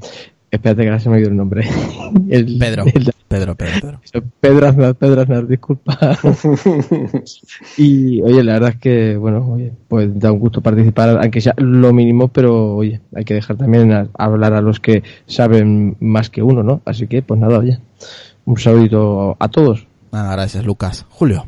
[0.52, 1.68] Espérate que ahora se me ha ido el nombre.
[2.30, 2.84] El- Pedro.
[2.86, 4.02] el- Pedro, Pedro, Pedro.
[4.42, 6.18] Pedro Aznar, Pedro Aznar, disculpa.
[7.78, 11.54] y oye, la verdad es que, bueno, oye, pues da un gusto participar, aunque sea
[11.58, 16.30] lo mínimo, pero oye, hay que dejar también a- hablar a los que saben más
[16.32, 16.82] que uno, ¿no?
[16.86, 17.78] Así que, pues nada, oye,
[18.46, 19.86] un saludito a todos.
[20.12, 21.06] Nada, gracias, Lucas.
[21.10, 21.46] Julio.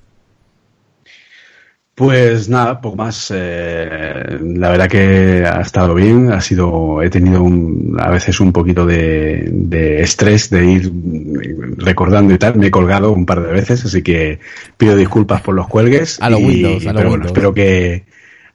[2.02, 3.32] Pues nada, poco más.
[3.32, 6.32] eh, la verdad que ha estado bien.
[6.32, 10.92] Ha sido, he tenido un, a veces un poquito de, de estrés de ir
[11.78, 12.56] recordando y tal.
[12.56, 14.40] Me he colgado un par de veces, así que
[14.78, 16.20] pido disculpas por los cuelgues.
[16.24, 17.28] A lo y- Windows, a lo pero bueno, Windows.
[17.28, 18.04] espero que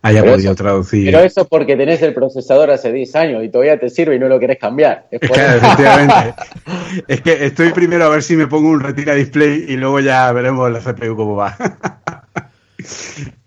[0.02, 1.04] haya Pero podido eso- traducir.
[1.06, 4.18] Pero eso es porque tenés el procesador hace 10 años y todavía te sirve y
[4.18, 5.06] no lo querés cambiar.
[5.08, 6.34] Es Claro, efectivamente.
[7.06, 10.32] es que estoy primero a ver si me pongo un retira display y luego ya
[10.32, 11.56] veremos la CPU cómo va.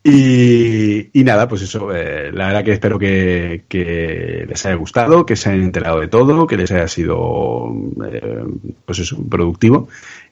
[0.03, 5.35] Y, nada, pues eso, eh, la verdad que espero que, que les haya gustado, que
[5.35, 7.71] se hayan enterado de todo, que les haya sido,
[8.11, 8.43] eh,
[8.85, 9.87] pues eso, productivo.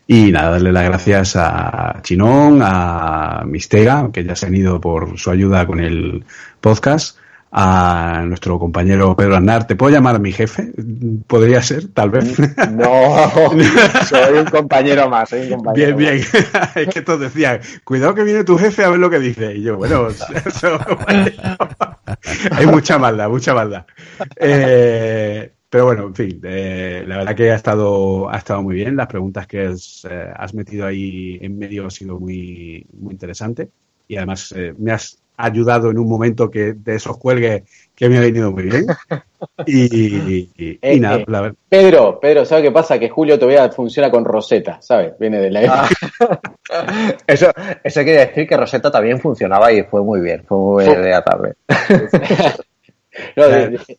[0.10, 5.20] Y nada, darle las gracias a Chinón, a Mistega, que ya se han ido por
[5.20, 6.24] su ayuda con el
[6.62, 7.18] podcast,
[7.52, 9.68] a nuestro compañero Pedro Aznar.
[9.68, 10.72] ¿Te puedo llamar mi jefe?
[11.28, 12.38] Podría ser, tal vez.
[12.72, 13.16] No,
[14.08, 16.28] soy un compañero más, soy un compañero Bien, bien.
[16.76, 19.56] es que todos decían, cuidado que viene tu jefe a ver lo que dice.
[19.56, 20.08] Y yo, bueno,
[20.46, 20.80] eso,
[22.52, 23.86] hay mucha maldad, mucha maldad.
[24.36, 28.96] Eh, pero bueno, en fin, eh, la verdad que ha estado, ha estado muy bien.
[28.96, 33.70] Las preguntas que has, eh, has metido ahí en medio han sido muy, muy interesante.
[34.08, 37.64] Y además eh, me has ayudado en un momento que de esos cuelgues
[37.96, 38.86] que me ha venido muy bien.
[39.66, 39.84] Y,
[40.34, 41.58] y- y Eh, nada, eh, la verdad.
[41.70, 42.98] Pedro, Pedro, ¿sabes qué pasa?
[43.00, 45.14] Que Julio todavía funciona con Rosetta, ¿sabes?
[45.20, 45.88] Viene de la
[47.28, 47.52] Eso,
[47.84, 51.10] eso quiere decir que Rosetta también funcionaba y fue muy bien, fue muy bien de
[51.12, 51.54] la tarde.
[53.36, 53.98] No, de- de-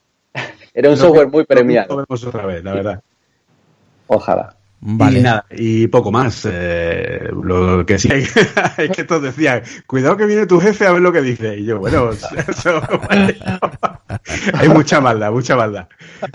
[0.75, 1.89] Era un software muy premiado.
[1.97, 3.03] Lo vemos otra vez, la verdad.
[4.07, 4.55] Ojalá.
[4.81, 5.19] Vale.
[5.19, 6.47] Y nada, y poco más.
[6.51, 11.03] Eh, lo que sí es que todos decían, cuidado que viene tu jefe a ver
[11.03, 11.59] lo que dice.
[11.59, 12.11] Y yo, bueno,
[12.49, 12.81] eso,
[14.55, 15.89] hay mucha maldad, mucha maldad.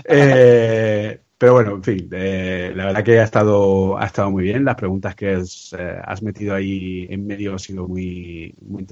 [0.04, 4.64] Eh, pero bueno, en fin, eh, la verdad que ha estado, ha estado muy bien.
[4.64, 8.86] Las preguntas que has, eh, metido ahí en medio han sido muy, muy.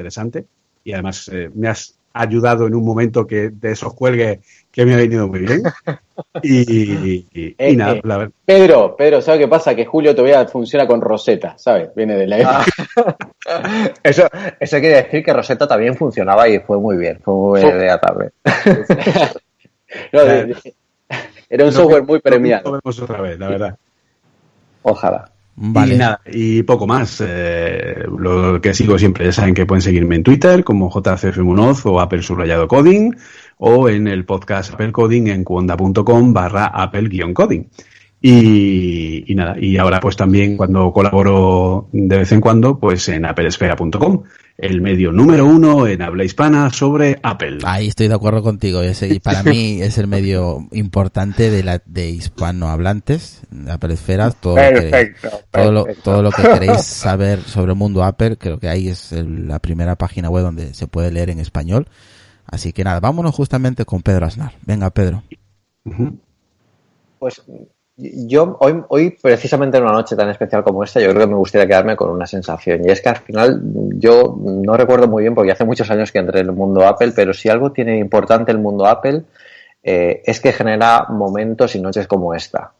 [0.84, 4.40] Y además me has ayudado en un momento que de esos cuelgues
[4.72, 5.62] que me ha venido muy bien.
[6.42, 8.32] Y, y- y Eh, nada, eh, la verdad.
[8.44, 9.74] Pedro, Pedro, ¿sabes qué pasa?
[9.74, 11.90] Que Julio todavía funciona con Rosetta, ¿sabes?
[11.94, 12.64] Viene de la
[14.02, 14.26] Eso,
[14.58, 17.86] eso quiere decir que Rosetta también funcionaba y fue muy bien, fue muy bien de
[17.86, 18.30] la tarde.
[20.12, 20.74] No, de- de-
[21.50, 22.62] Era un software muy premiado.
[22.64, 23.76] Lo vemos otra vez, la verdad.
[24.82, 25.30] Ojalá.
[25.54, 25.94] Vale.
[25.94, 27.22] Y nada, y poco más.
[27.22, 31.84] Eh, lo que sigo siempre, ya saben que pueden seguirme en Twitter como JCF Munoz
[31.84, 33.14] o Apple Subrayado Coding
[33.58, 37.68] o en el podcast Apple Coding en cuonda.com barra Apple-Coding.
[38.24, 43.24] Y, y nada, y ahora pues también cuando colaboro de vez en cuando, pues en
[43.26, 44.22] applesfera.com,
[44.58, 47.58] el medio número uno en habla hispana sobre Apple.
[47.64, 48.80] Ahí estoy de acuerdo contigo.
[48.80, 54.30] Ese, para mí es el medio importante de la de hispanohablantes, Apple Esfera.
[54.30, 55.14] Todo, lo que,
[55.50, 59.10] todo, lo, todo lo que queréis saber sobre el mundo Apple, creo que ahí es
[59.12, 61.88] el- la primera página web donde se puede leer en español.
[62.46, 64.52] Así que nada, vámonos justamente con Pedro Aznar.
[64.66, 65.22] Venga, Pedro.
[67.18, 67.42] Pues
[67.96, 71.36] yo hoy, hoy, precisamente en una noche tan especial como esta, yo creo que me
[71.36, 72.80] gustaría quedarme con una sensación.
[72.84, 73.60] Y es que al final
[73.96, 77.12] yo no recuerdo muy bien, porque hace muchos años que entré en el mundo Apple,
[77.14, 79.22] pero si algo tiene importante el mundo Apple,
[79.82, 82.72] eh, es que genera momentos y noches como esta.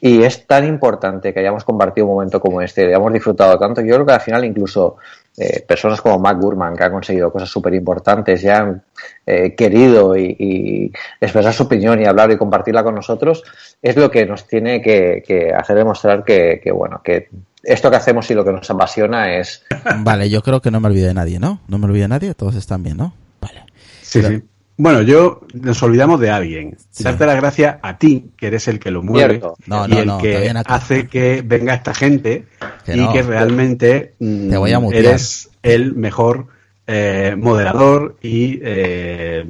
[0.00, 3.80] Y es tan importante que hayamos compartido un momento como este, y hayamos disfrutado tanto.
[3.80, 4.96] Yo creo que al final incluso
[5.36, 8.82] eh, personas como Matt Gurman, que ha conseguido cosas súper importantes y han
[9.26, 13.42] eh, querido y, y, expresar su opinión y hablar y compartirla con nosotros,
[13.82, 17.28] es lo que nos tiene que, que hacer demostrar que, que, bueno, que
[17.64, 19.64] esto que hacemos y lo que nos apasiona es...
[19.98, 21.60] Vale, yo creo que no me olvidé de nadie, ¿no?
[21.66, 23.14] No me olvidé de nadie, todos están bien, ¿no?
[23.40, 23.64] Vale.
[24.02, 24.44] Sí, Pero, sí.
[24.76, 26.76] Bueno, yo nos olvidamos de alguien.
[26.90, 27.04] Sí.
[27.04, 30.06] Darte las gracias a ti, que eres el que lo mueve no, y no, el
[30.06, 32.46] no, que hace que venga esta gente
[32.84, 35.04] Que y que realmente mm, Te voy a mutear.
[35.04, 36.48] eres el mejor
[36.86, 39.46] eh, moderador y eh,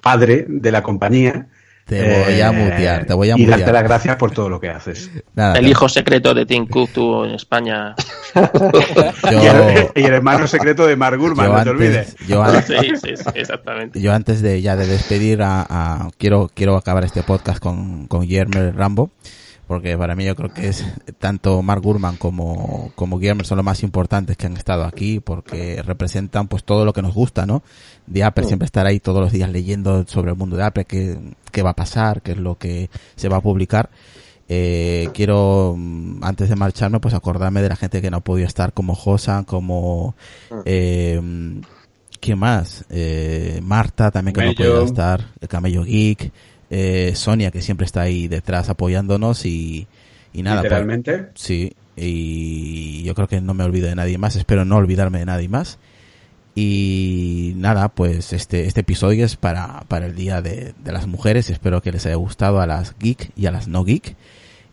[0.00, 1.46] padre de la compañía.
[1.90, 3.72] Te voy a mutear, te voy a y darte mutear.
[3.74, 5.10] las gracias por todo lo que haces.
[5.34, 7.94] Nada, El hijo secreto de Tim Cook tuvo en España.
[8.34, 12.16] yo, Y, el, y el hermano secreto de Mark Gurman, no te olvides.
[12.26, 14.00] yo, an- Sí, sí, sí, exactamente.
[14.00, 18.22] yo antes de ya de despedir a, a- quiero quiero acabar este podcast con con
[18.22, 19.10] Guillermo Rambo
[19.70, 20.84] porque para mí yo creo que es
[21.20, 25.80] tanto Mark Gurman como como Guillermo son los más importantes que han estado aquí porque
[25.80, 27.62] representan pues todo lo que nos gusta no
[28.04, 31.20] de Apple siempre estar ahí todos los días leyendo sobre el mundo de Apple qué,
[31.52, 33.90] qué va a pasar qué es lo que se va a publicar
[34.48, 38.48] eh, quiero mm, antes de marcharme pues acordarme de la gente que no ha podido
[38.48, 40.16] estar como Josan como
[40.64, 41.20] eh,
[42.18, 42.84] ¿Quién más?
[42.90, 44.74] Eh, Marta también que no Camello.
[44.74, 46.30] puede estar, el Camello Geek,
[46.70, 49.86] eh, Sonia que siempre está ahí detrás apoyándonos y,
[50.32, 50.60] y nada.
[50.60, 51.28] pues, Literalmente.
[51.34, 55.26] sí, y yo creo que no me olvido de nadie más, espero no olvidarme de
[55.26, 55.78] nadie más.
[56.54, 61.48] Y nada, pues este, este episodio es para, para el Día de, de las Mujeres,
[61.48, 64.16] espero que les haya gustado a las geek y a las no geek.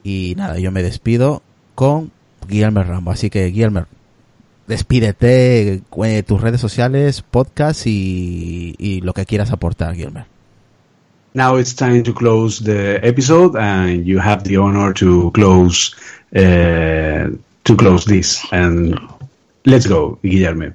[0.04, 1.44] Y nada, yo me despido
[1.76, 2.12] con
[2.48, 3.86] Guillermo Rambo, así que Guillermo,
[4.68, 10.26] despídete, eh, tus redes sociales, podcast y, y lo que quieras aportar, Guillermo.
[11.38, 15.94] Now it's time to close the episode, and you have the honor to close
[16.36, 17.30] uh,
[17.68, 18.44] to close this.
[18.52, 19.00] And
[19.64, 20.74] let's go, Guillermo.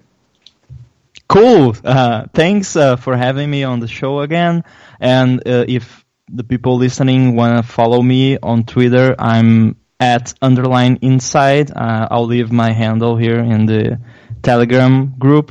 [1.26, 1.74] Cool.
[1.82, 4.62] Uh, thanks uh, for having me on the show again.
[5.00, 11.00] And uh, if the people listening want to follow me on Twitter, I'm at underline
[11.02, 11.72] inside.
[11.72, 13.98] Uh, I'll leave my handle here in the
[14.44, 15.50] Telegram group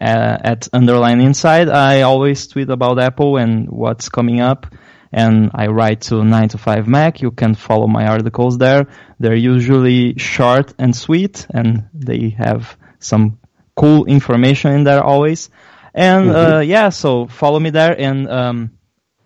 [0.00, 1.68] uh, at underline inside.
[1.68, 4.66] I always tweet about Apple and what's coming up.
[5.10, 7.22] And I write to 9 to 5 Mac.
[7.22, 8.88] You can follow my articles there.
[9.18, 13.38] They're usually short and sweet and they have some
[13.74, 15.50] cool information in there always.
[15.94, 17.98] And uh, yeah, so follow me there.
[17.98, 18.72] And um,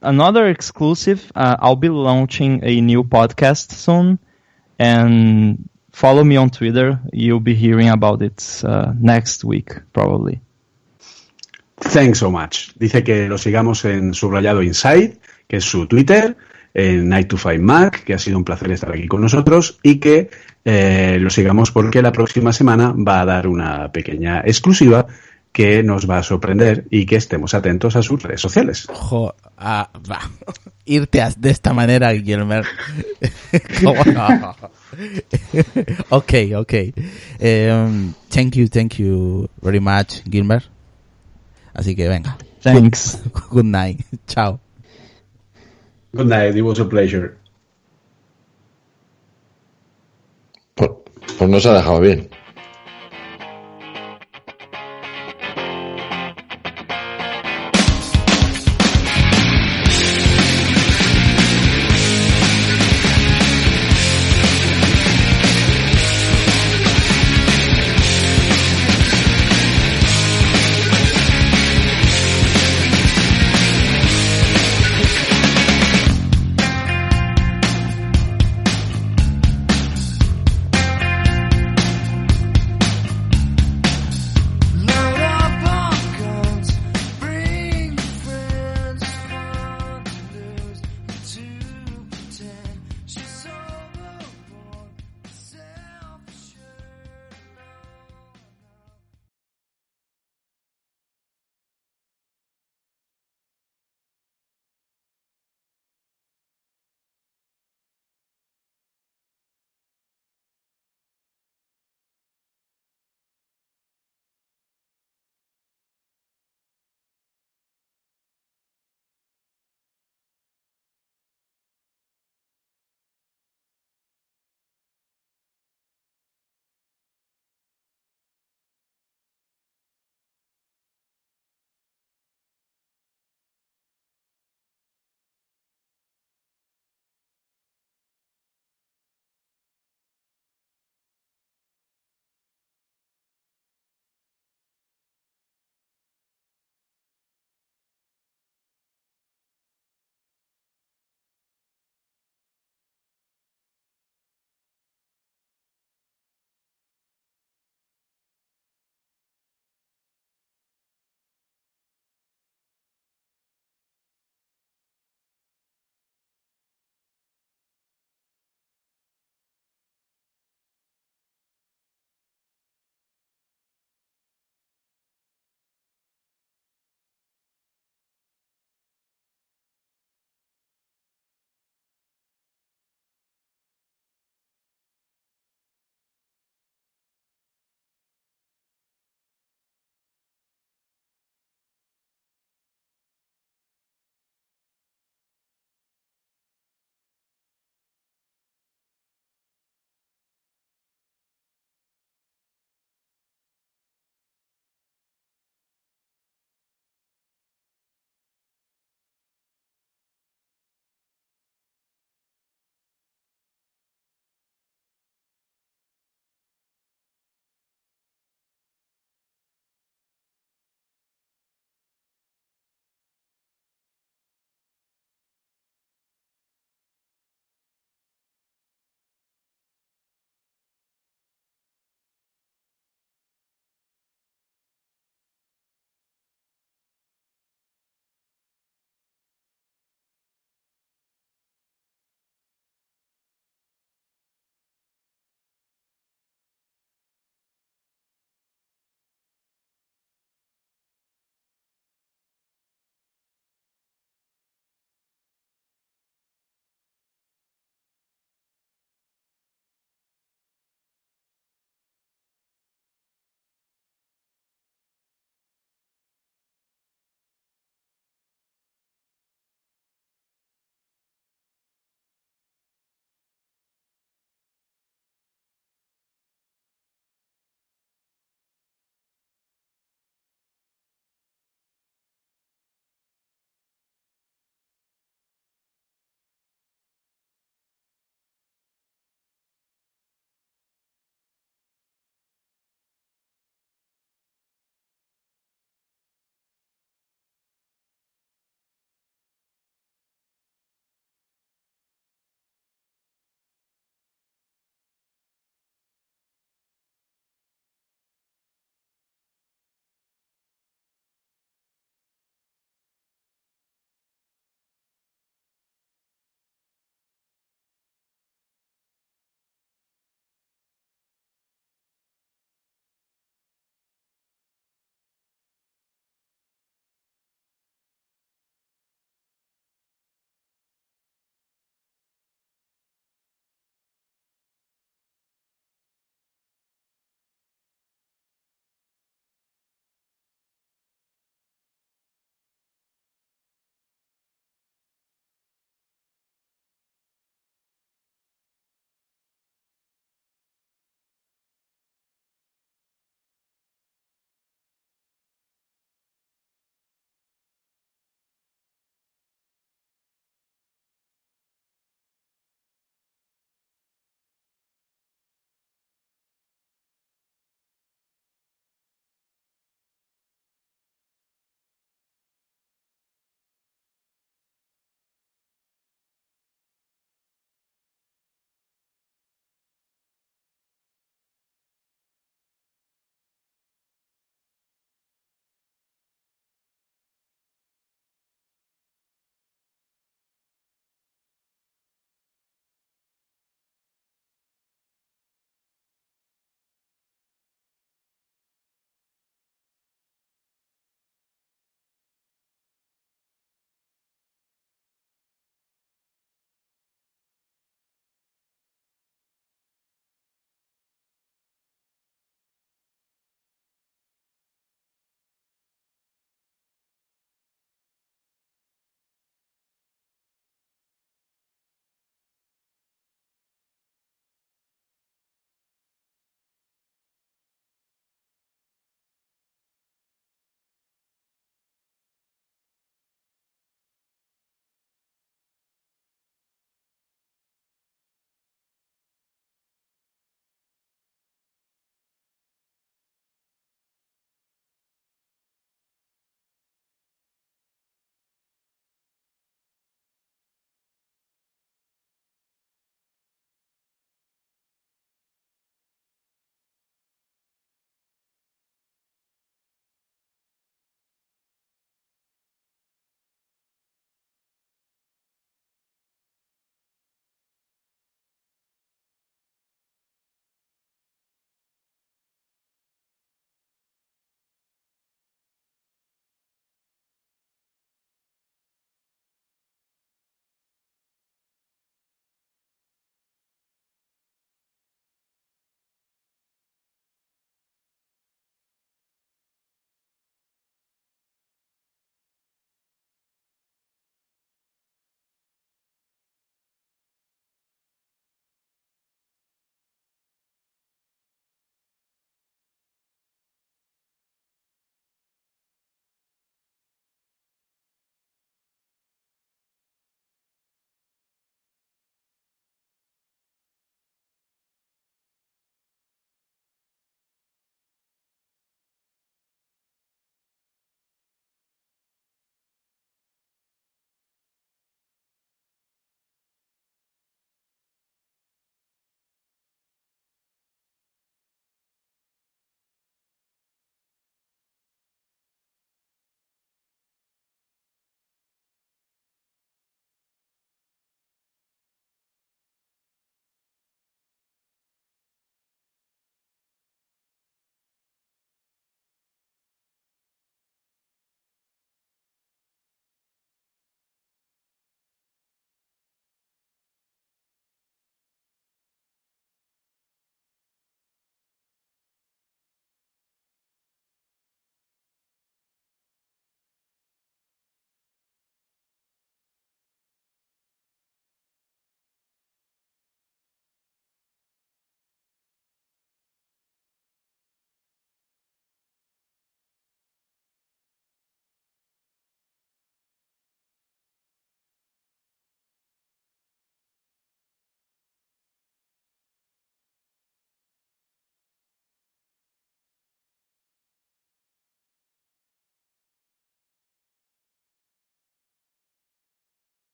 [0.00, 4.18] another exclusive, uh, I'll be launching a new podcast soon.
[4.78, 7.00] And follow me on Twitter.
[7.12, 10.40] You'll be hearing about it uh, next week, probably.
[11.76, 12.70] Thanks so much.
[12.76, 16.36] Dice que lo sigamos en subrayado Inside, que es su Twitter,
[16.72, 19.98] en Night to Find Mac, que ha sido un placer estar aquí con nosotros, y
[19.98, 20.30] que
[20.64, 25.06] eh, lo sigamos porque la próxima semana va a dar una pequeña exclusiva
[25.52, 28.86] que nos va a sorprender y que estemos atentos a sus redes sociales.
[28.92, 30.20] Jo, ah, va.
[30.84, 32.60] Irte de esta manera, Guillermo.
[33.82, 34.56] ¿Cómo no?
[36.10, 36.74] ok, ok.
[37.40, 40.75] Um, thank you, thank you very much, Gilmer.
[41.76, 42.36] Así que venga.
[42.62, 43.20] Thanks.
[43.22, 44.00] Good, good night.
[44.26, 44.58] Chao.
[46.14, 47.36] Good night, it was a pleasure.
[50.74, 50.90] Pues,
[51.38, 52.30] pues no se ha dejado bien.